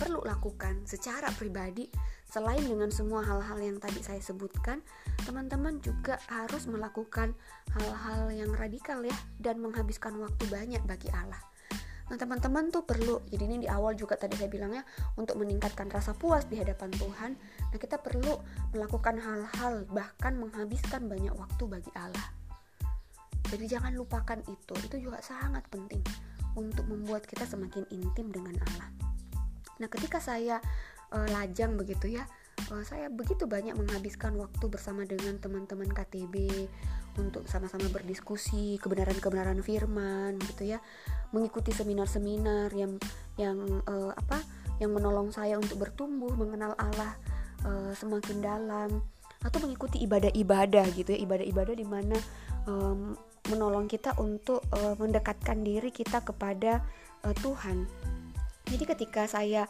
perlu 0.00 0.24
lakukan 0.24 0.88
secara 0.88 1.28
pribadi 1.36 1.90
Selain 2.30 2.62
dengan 2.62 2.94
semua 2.94 3.26
hal-hal 3.26 3.58
yang 3.58 3.82
tadi 3.82 4.06
saya 4.06 4.22
sebutkan, 4.22 4.78
teman-teman 5.26 5.82
juga 5.82 6.14
harus 6.30 6.70
melakukan 6.70 7.34
hal-hal 7.74 8.30
yang 8.30 8.54
radikal 8.54 9.02
ya 9.02 9.14
dan 9.42 9.58
menghabiskan 9.58 10.14
waktu 10.14 10.46
banyak 10.46 10.78
bagi 10.86 11.10
Allah. 11.10 11.42
Nah, 12.10 12.18
teman-teman 12.18 12.70
tuh 12.70 12.86
perlu. 12.86 13.18
Jadi 13.30 13.42
ini 13.46 13.56
di 13.66 13.68
awal 13.70 13.98
juga 13.98 14.18
tadi 14.18 14.38
saya 14.38 14.46
bilangnya 14.46 14.82
untuk 15.18 15.42
meningkatkan 15.42 15.90
rasa 15.90 16.14
puas 16.14 16.46
di 16.46 16.58
hadapan 16.58 16.90
Tuhan. 16.94 17.34
Nah, 17.70 17.78
kita 17.78 17.98
perlu 17.98 18.38
melakukan 18.74 19.18
hal-hal 19.18 19.86
bahkan 19.90 20.38
menghabiskan 20.38 21.06
banyak 21.06 21.34
waktu 21.34 21.64
bagi 21.66 21.90
Allah. 21.98 22.26
Jadi 23.50 23.66
jangan 23.66 23.94
lupakan 23.98 24.38
itu. 24.46 24.74
Itu 24.86 24.96
juga 25.02 25.18
sangat 25.22 25.66
penting 25.70 26.02
untuk 26.54 26.86
membuat 26.86 27.26
kita 27.26 27.46
semakin 27.46 27.86
intim 27.94 28.30
dengan 28.34 28.58
Allah. 28.58 28.90
Nah, 29.78 29.86
ketika 29.86 30.18
saya 30.18 30.58
uh, 31.12 31.28
lajang 31.30 31.76
begitu 31.76 32.18
ya. 32.18 32.24
Uh, 32.68 32.84
saya 32.84 33.08
begitu 33.08 33.48
banyak 33.48 33.72
menghabiskan 33.72 34.36
waktu 34.36 34.64
bersama 34.68 35.02
dengan 35.08 35.40
teman-teman 35.40 35.88
KTB 35.88 36.66
untuk 37.18 37.48
sama-sama 37.50 37.88
berdiskusi 37.90 38.78
kebenaran-kebenaran 38.78 39.60
firman 39.64 40.38
gitu 40.54 40.76
ya. 40.76 40.78
Mengikuti 41.34 41.74
seminar-seminar 41.74 42.70
yang 42.74 43.00
yang 43.40 43.58
uh, 43.88 44.12
apa 44.14 44.42
yang 44.78 44.94
menolong 44.94 45.32
saya 45.34 45.60
untuk 45.60 45.82
bertumbuh 45.82 46.32
mengenal 46.36 46.76
Allah 46.78 47.16
uh, 47.66 47.92
semakin 47.96 48.38
dalam. 48.40 48.90
Atau 49.40 49.64
mengikuti 49.64 50.04
ibadah-ibadah 50.04 50.84
gitu 50.92 51.16
ya. 51.16 51.18
Ibadah-ibadah 51.24 51.74
di 51.74 51.86
mana 51.88 52.16
um, 52.68 53.16
menolong 53.48 53.88
kita 53.88 54.12
untuk 54.20 54.60
uh, 54.76 54.94
mendekatkan 55.00 55.64
diri 55.64 55.88
kita 55.88 56.20
kepada 56.20 56.84
uh, 57.24 57.34
Tuhan. 57.40 57.88
Jadi 58.70 58.84
ketika 58.86 59.26
saya 59.26 59.66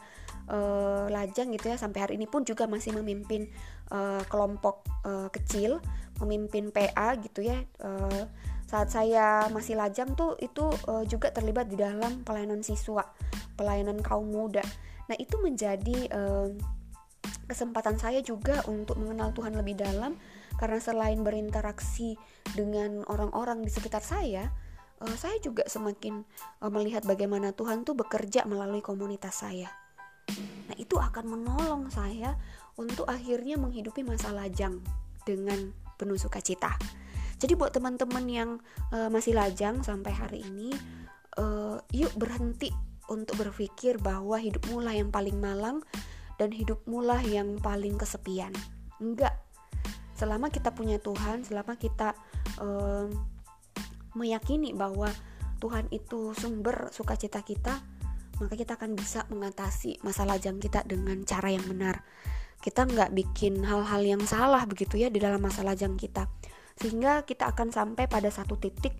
uh, 0.51 1.07
lajang 1.07 1.49
gitu 1.55 1.71
ya. 1.71 1.79
Sampai 1.79 2.03
hari 2.03 2.13
ini 2.19 2.27
pun 2.27 2.43
juga 2.43 2.67
masih 2.67 2.93
memimpin 2.93 3.47
uh, 3.89 4.21
kelompok 4.27 4.83
uh, 5.07 5.31
kecil 5.31 5.79
memimpin 6.19 6.69
PA 6.69 7.15
gitu 7.17 7.41
ya. 7.47 7.63
Uh, 7.79 8.27
saat 8.67 8.91
saya 8.91 9.51
masih 9.51 9.75
lajang 9.75 10.15
tuh 10.15 10.39
itu 10.39 10.63
uh, 10.87 11.03
juga 11.07 11.31
terlibat 11.31 11.67
di 11.67 11.75
dalam 11.75 12.23
pelayanan 12.23 12.63
siswa 12.63 13.03
pelayanan 13.55 13.99
kaum 14.03 14.27
muda. 14.29 14.63
Nah 15.07 15.15
itu 15.17 15.39
menjadi 15.39 16.07
uh, 16.11 16.51
kesempatan 17.47 17.99
saya 17.99 18.23
juga 18.23 18.63
untuk 18.67 18.99
mengenal 18.99 19.31
Tuhan 19.31 19.55
lebih 19.55 19.79
dalam. 19.79 20.19
Karena 20.51 20.77
selain 20.77 21.17
berinteraksi 21.25 22.13
dengan 22.53 23.01
orang-orang 23.09 23.65
di 23.65 23.71
sekitar 23.71 24.03
saya 24.03 24.51
saya 25.17 25.41
juga 25.41 25.65
semakin 25.65 26.21
melihat 26.69 27.01
bagaimana 27.01 27.49
Tuhan 27.57 27.81
tuh 27.81 27.97
bekerja 27.97 28.45
melalui 28.45 28.85
komunitas 28.85 29.41
saya 29.41 29.80
Nah, 30.67 30.75
itu 30.79 30.95
akan 30.95 31.25
menolong 31.37 31.91
saya 31.91 32.35
untuk 32.79 33.07
akhirnya 33.07 33.59
menghidupi 33.59 34.01
masa 34.05 34.31
lajang 34.31 34.79
dengan 35.27 35.75
penuh 35.99 36.17
sukacita. 36.17 36.73
Jadi 37.41 37.57
buat 37.57 37.73
teman-teman 37.73 38.25
yang 38.29 38.49
uh, 38.93 39.09
masih 39.09 39.33
lajang 39.33 39.81
sampai 39.81 40.13
hari 40.13 40.45
ini, 40.45 40.69
uh, 41.41 41.81
yuk 41.89 42.13
berhenti 42.13 42.69
untuk 43.09 43.41
berpikir 43.41 43.97
bahwa 43.97 44.37
hidupmu 44.37 44.77
lah 44.79 44.93
yang 44.93 45.09
paling 45.09 45.41
malang 45.41 45.81
dan 46.37 46.53
hidupmu 46.53 47.01
lah 47.01 47.19
yang 47.25 47.57
paling 47.59 47.97
kesepian. 47.97 48.53
Enggak. 49.01 49.35
Selama 50.13 50.53
kita 50.53 50.69
punya 50.69 51.01
Tuhan, 51.01 51.41
selama 51.41 51.75
kita 51.81 52.13
uh, 52.61 53.09
meyakini 54.13 54.77
bahwa 54.77 55.09
Tuhan 55.61 55.89
itu 55.89 56.33
sumber 56.37 56.89
sukacita 56.93 57.41
kita, 57.41 57.81
maka 58.41 58.57
kita 58.57 58.73
akan 58.75 58.97
bisa 58.97 59.29
mengatasi 59.29 60.01
masalah 60.01 60.35
lajang 60.35 60.57
kita 60.57 60.81
dengan 60.83 61.21
cara 61.21 61.53
yang 61.53 61.61
benar. 61.69 62.01
Kita 62.61 62.89
nggak 62.89 63.13
bikin 63.13 63.61
hal-hal 63.61 64.01
yang 64.01 64.21
salah 64.25 64.65
begitu 64.65 64.97
ya 64.97 65.13
di 65.13 65.21
dalam 65.21 65.41
masalah 65.41 65.77
lajang 65.77 65.93
kita. 65.97 66.25
Sehingga 66.77 67.25
kita 67.29 67.53
akan 67.53 67.69
sampai 67.69 68.09
pada 68.09 68.33
satu 68.33 68.57
titik 68.57 68.97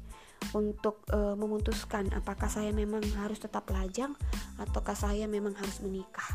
untuk 0.54 1.06
e, 1.10 1.38
memutuskan 1.38 2.10
apakah 2.14 2.50
saya 2.50 2.74
memang 2.74 3.02
harus 3.22 3.38
tetap 3.42 3.70
lajang 3.70 4.14
ataukah 4.58 4.98
saya 4.98 5.26
memang 5.26 5.54
harus 5.58 5.82
menikah. 5.82 6.26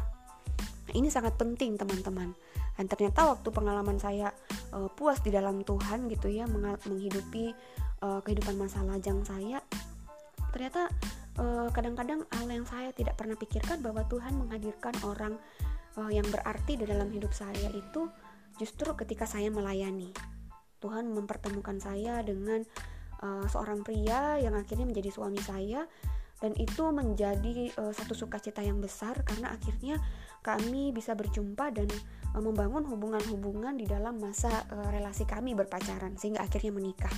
Nah, 0.87 0.95
ini 0.95 1.11
sangat 1.11 1.35
penting 1.39 1.79
teman-teman. 1.79 2.35
Dan 2.79 2.87
ternyata 2.87 3.27
waktu 3.27 3.49
pengalaman 3.51 3.99
saya 3.99 4.31
e, 4.75 4.87
puas 4.95 5.23
di 5.23 5.31
dalam 5.35 5.63
Tuhan 5.63 6.07
gitu 6.11 6.31
ya 6.31 6.47
menghidupi 6.51 7.55
e, 8.03 8.07
kehidupan 8.23 8.55
masa 8.55 8.83
lajang 8.87 9.23
saya 9.27 9.63
ternyata 10.57 10.89
kadang-kadang 11.73 12.25
uh, 12.25 12.37
hal 12.37 12.49
yang 12.49 12.65
saya 12.65 12.91
tidak 12.97 13.21
pernah 13.21 13.37
pikirkan 13.37 13.85
bahwa 13.85 14.05
Tuhan 14.09 14.37
menghadirkan 14.41 14.95
orang 15.05 15.37
uh, 16.01 16.11
yang 16.13 16.25
berarti 16.29 16.81
di 16.81 16.85
dalam 16.89 17.13
hidup 17.13 17.33
saya 17.33 17.69
itu 17.73 18.09
justru 18.57 18.93
ketika 18.97 19.29
saya 19.29 19.53
melayani. 19.53 20.13
Tuhan 20.81 21.09
mempertemukan 21.13 21.81
saya 21.81 22.21
dengan 22.21 22.65
uh, 23.21 23.45
seorang 23.49 23.81
pria 23.85 24.41
yang 24.41 24.57
akhirnya 24.57 24.85
menjadi 24.89 25.13
suami 25.13 25.41
saya 25.41 25.89
dan 26.37 26.53
itu 26.61 26.85
menjadi 26.93 27.73
uh, 27.81 27.93
satu 27.97 28.13
sukacita 28.13 28.61
yang 28.61 28.77
besar 28.81 29.25
karena 29.25 29.57
akhirnya 29.57 29.97
kami 30.45 30.93
bisa 30.93 31.17
berjumpa 31.17 31.73
dan 31.73 31.89
uh, 32.37 32.43
membangun 32.45 32.85
hubungan-hubungan 32.85 33.81
di 33.81 33.89
dalam 33.89 34.21
masa 34.21 34.69
uh, 34.69 34.89
relasi 34.93 35.25
kami 35.25 35.57
berpacaran 35.57 36.17
sehingga 36.21 36.45
akhirnya 36.45 36.77
menikah. 36.77 37.13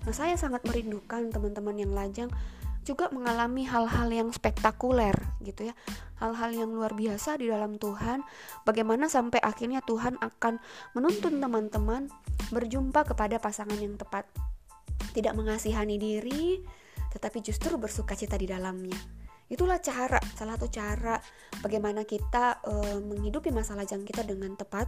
Nah, 0.00 0.16
saya 0.16 0.36
sangat 0.36 0.64
merindukan 0.64 1.28
teman-teman 1.28 1.76
yang 1.76 1.92
lajang 1.92 2.28
juga 2.84 3.12
mengalami 3.12 3.68
hal-hal 3.68 4.08
yang 4.08 4.28
spektakuler 4.32 5.12
gitu 5.44 5.68
ya 5.68 5.74
hal-hal 6.18 6.50
yang 6.52 6.70
luar 6.72 6.96
biasa 6.96 7.36
di 7.36 7.48
dalam 7.48 7.76
Tuhan 7.76 8.24
bagaimana 8.64 9.08
sampai 9.08 9.40
akhirnya 9.40 9.84
Tuhan 9.84 10.16
akan 10.16 10.60
menuntun 10.96 11.38
teman-teman 11.38 12.08
berjumpa 12.48 13.04
kepada 13.12 13.36
pasangan 13.36 13.76
yang 13.76 14.00
tepat 14.00 14.24
tidak 15.12 15.36
mengasihani 15.36 16.00
diri 16.00 16.60
tetapi 17.10 17.42
justru 17.42 17.74
bersuka 17.74 18.14
cita 18.14 18.38
di 18.38 18.46
dalamnya. 18.46 18.96
Itulah 19.50 19.82
cara, 19.82 20.22
salah 20.38 20.54
satu 20.54 20.70
cara 20.70 21.18
bagaimana 21.58 22.06
kita 22.06 22.62
e, 22.62 23.02
menghidupi 23.02 23.50
masa 23.50 23.74
lajang 23.74 24.06
kita 24.06 24.22
dengan 24.22 24.54
tepat 24.54 24.86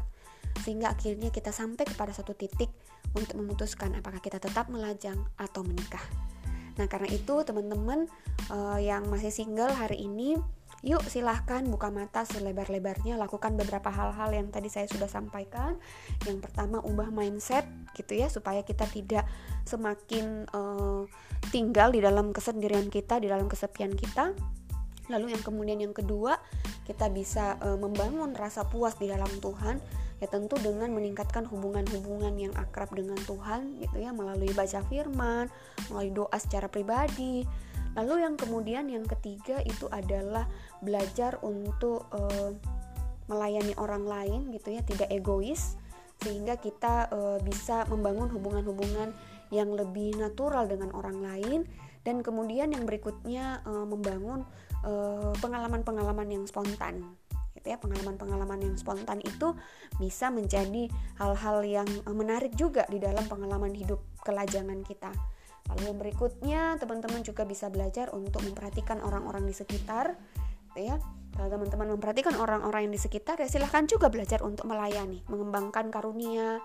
sehingga 0.63 0.95
akhirnya 0.95 1.35
kita 1.35 1.51
sampai 1.51 1.83
kepada 1.83 2.15
satu 2.15 2.31
titik 2.39 2.71
untuk 3.19 3.43
memutuskan 3.43 3.99
apakah 3.99 4.23
kita 4.23 4.39
tetap 4.39 4.71
melajang 4.71 5.19
atau 5.35 5.67
menikah. 5.67 6.03
Nah, 6.81 6.87
karena 6.89 7.09
itu 7.13 7.45
teman-teman 7.45 8.09
e, 8.49 8.57
yang 8.85 9.09
masih 9.13 9.33
single 9.33 9.73
hari 9.73 10.09
ini 10.09 10.41
Yuk 10.83 11.07
silahkan 11.07 11.63
buka 11.63 11.95
mata 11.95 12.27
selebar-lebarnya 12.27 13.15
Lakukan 13.15 13.55
beberapa 13.55 13.87
hal-hal 13.87 14.35
yang 14.35 14.51
tadi 14.51 14.67
saya 14.67 14.91
sudah 14.91 15.07
sampaikan. 15.07 15.79
Yang 16.27 16.43
pertama 16.43 16.83
ubah 16.83 17.15
mindset 17.15 17.63
gitu 17.95 18.19
ya 18.19 18.27
Supaya 18.27 18.67
kita 18.67 18.91
tidak 18.91 19.23
semakin 19.63 20.51
uh, 20.51 21.07
tinggal 21.55 21.95
di 21.95 22.03
dalam 22.03 22.35
kesendirian 22.35 22.91
kita 22.91 23.23
Di 23.23 23.31
dalam 23.31 23.47
kesepian 23.47 23.95
kita. 23.95 24.35
Lalu 25.07 25.39
yang 25.39 25.43
kemudian 25.47 25.79
yang 25.79 25.95
kedua 25.95 26.35
Kita 26.83 27.07
bisa 27.15 27.63
uh, 27.63 27.79
membangun 27.79 28.35
rasa 28.35 28.67
puas 28.67 28.99
di 28.99 29.07
dalam 29.07 29.31
Tuhan 29.39 30.03
Ya 30.23 30.31
tentu 30.31 30.55
dengan 30.63 30.95
meningkatkan 30.95 31.51
hubungan-hubungan 31.51 32.39
yang 32.39 32.55
akrab 32.55 32.95
dengan 32.95 33.19
Tuhan 33.27 33.83
gitu 33.83 33.99
ya 33.99 34.15
Melalui 34.15 34.55
baca 34.55 34.79
firman 34.87 35.51
Melalui 35.91 36.15
doa 36.15 36.39
secara 36.39 36.71
pribadi. 36.71 37.43
Lalu 37.93 38.25
yang 38.25 38.35
kemudian 38.41 38.89
yang 38.89 39.05
ketiga 39.05 39.61
itu 39.67 39.85
adalah 39.93 40.49
belajar 40.81 41.37
untuk 41.45 42.09
uh, 42.15 42.57
melayani 43.29 43.77
orang 43.77 44.09
lain 44.09 44.41
gitu 44.49 44.73
ya, 44.73 44.81
tidak 44.81 45.13
egois 45.13 45.77
sehingga 46.23 46.57
kita 46.57 47.11
uh, 47.11 47.39
bisa 47.43 47.85
membangun 47.91 48.31
hubungan-hubungan 48.33 49.13
yang 49.53 49.75
lebih 49.75 50.17
natural 50.17 50.71
dengan 50.71 50.95
orang 50.97 51.21
lain. 51.21 51.61
Dan 52.03 52.25
kemudian 52.25 52.73
yang 52.73 52.83
berikutnya 52.83 53.63
uh, 53.63 53.87
membangun 53.87 54.47
pengalaman-pengalaman 55.39 56.27
yang 56.27 56.43
spontan 56.51 57.15
gitu 57.63 57.71
ya 57.71 57.79
pengalaman-pengalaman 57.79 58.59
yang 58.59 58.75
spontan 58.75 59.23
itu 59.23 59.55
bisa 60.03 60.35
menjadi 60.35 60.91
hal-hal 61.23 61.63
yang 61.63 61.87
menarik 62.11 62.51
juga 62.59 62.83
di 62.91 62.99
dalam 62.99 63.23
pengalaman 63.31 63.71
hidup 63.71 64.03
kelajangan 64.27 64.83
kita 64.83 65.15
Lalu 65.71 65.83
yang 65.89 65.99
berikutnya, 65.99 66.63
teman-teman 66.83 67.23
juga 67.23 67.47
bisa 67.47 67.71
belajar 67.71 68.11
untuk 68.11 68.43
memperhatikan 68.43 68.99
orang-orang 68.99 69.47
di 69.47 69.55
sekitar, 69.55 70.19
gitu 70.73 70.81
ya. 70.91 70.97
Kalau 71.33 71.49
teman-teman 71.49 71.97
memperhatikan 71.97 72.37
orang-orang 72.37 72.91
yang 72.91 72.95
di 72.95 73.01
sekitar, 73.01 73.41
ya 73.41 73.49
silahkan 73.49 73.89
juga 73.89 74.13
belajar 74.13 74.45
untuk 74.45 74.69
melayani, 74.69 75.25
mengembangkan 75.33 75.89
karunia, 75.89 76.61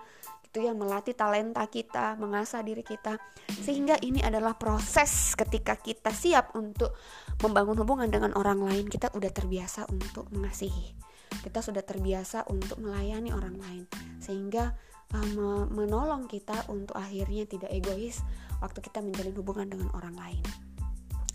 gitu 0.58 0.66
ya, 0.66 0.74
melatih 0.74 1.14
talenta 1.14 1.62
kita, 1.70 2.18
mengasah 2.18 2.66
diri 2.66 2.82
kita, 2.82 3.14
sehingga 3.62 3.94
ini 4.02 4.18
adalah 4.26 4.58
proses 4.58 5.38
ketika 5.38 5.78
kita 5.78 6.10
siap 6.10 6.50
untuk 6.58 6.98
membangun 7.38 7.78
hubungan 7.78 8.10
dengan 8.10 8.34
orang 8.34 8.58
lain, 8.58 8.90
kita 8.90 9.14
udah 9.14 9.30
terbiasa 9.30 9.86
untuk 9.86 10.26
mengasihi, 10.34 10.98
kita 11.46 11.62
sudah 11.62 11.86
terbiasa 11.86 12.50
untuk 12.50 12.82
melayani 12.82 13.30
orang 13.30 13.54
lain, 13.54 13.86
sehingga 14.18 14.74
uh, 15.14 15.70
menolong 15.70 16.26
kita 16.26 16.66
untuk 16.74 16.98
akhirnya 16.98 17.46
tidak 17.46 17.70
egois 17.70 18.18
waktu 18.58 18.82
kita 18.82 18.98
menjalin 18.98 19.38
hubungan 19.38 19.70
dengan 19.70 19.94
orang 19.94 20.18
lain. 20.18 20.42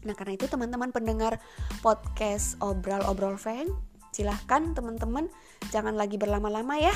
Nah, 0.03 0.11
karena 0.19 0.35
itu 0.35 0.51
teman-teman 0.51 0.91
pendengar 0.91 1.39
podcast 1.79 2.59
Obrol-Obrol 2.59 3.39
Feng, 3.39 3.71
silahkan 4.11 4.75
teman-teman 4.75 5.31
jangan 5.71 5.95
lagi 5.95 6.19
berlama-lama 6.19 6.75
ya. 6.75 6.91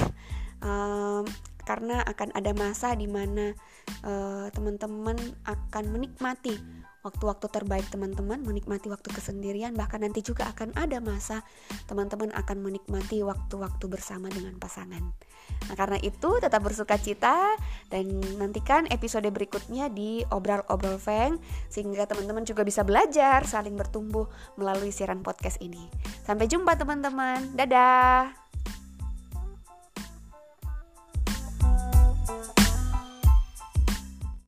Um, 0.60 1.24
karena 1.68 2.00
akan 2.08 2.32
ada 2.32 2.56
masa 2.56 2.96
di 2.96 3.12
mana 3.12 3.52
uh, 4.08 4.48
teman-teman 4.56 5.20
akan 5.44 5.84
menikmati 5.92 6.56
waktu-waktu 7.08 7.48
terbaik 7.48 7.88
teman-teman, 7.88 8.44
menikmati 8.44 8.92
waktu 8.92 9.08
kesendirian, 9.16 9.72
bahkan 9.80 10.04
nanti 10.04 10.20
juga 10.20 10.52
akan 10.52 10.76
ada 10.76 11.00
masa 11.00 11.40
teman-teman 11.88 12.36
akan 12.36 12.58
menikmati 12.60 13.24
waktu-waktu 13.24 13.86
bersama 13.88 14.28
dengan 14.28 14.60
pasangan. 14.60 15.16
Nah, 15.72 15.76
karena 15.80 15.98
itu 16.04 16.30
tetap 16.44 16.60
bersuka 16.60 17.00
cita 17.00 17.56
dan 17.88 18.20
nantikan 18.36 18.84
episode 18.92 19.28
berikutnya 19.32 19.88
di 19.88 20.28
Obrol-Obrol 20.28 21.00
Feng 21.00 21.40
sehingga 21.72 22.04
teman-teman 22.04 22.44
juga 22.44 22.68
bisa 22.68 22.84
belajar 22.84 23.48
saling 23.48 23.80
bertumbuh 23.80 24.28
melalui 24.60 24.92
siaran 24.92 25.24
podcast 25.24 25.64
ini. 25.64 25.88
Sampai 26.28 26.52
jumpa 26.52 26.76
teman-teman. 26.76 27.56
Dadah. 27.56 28.47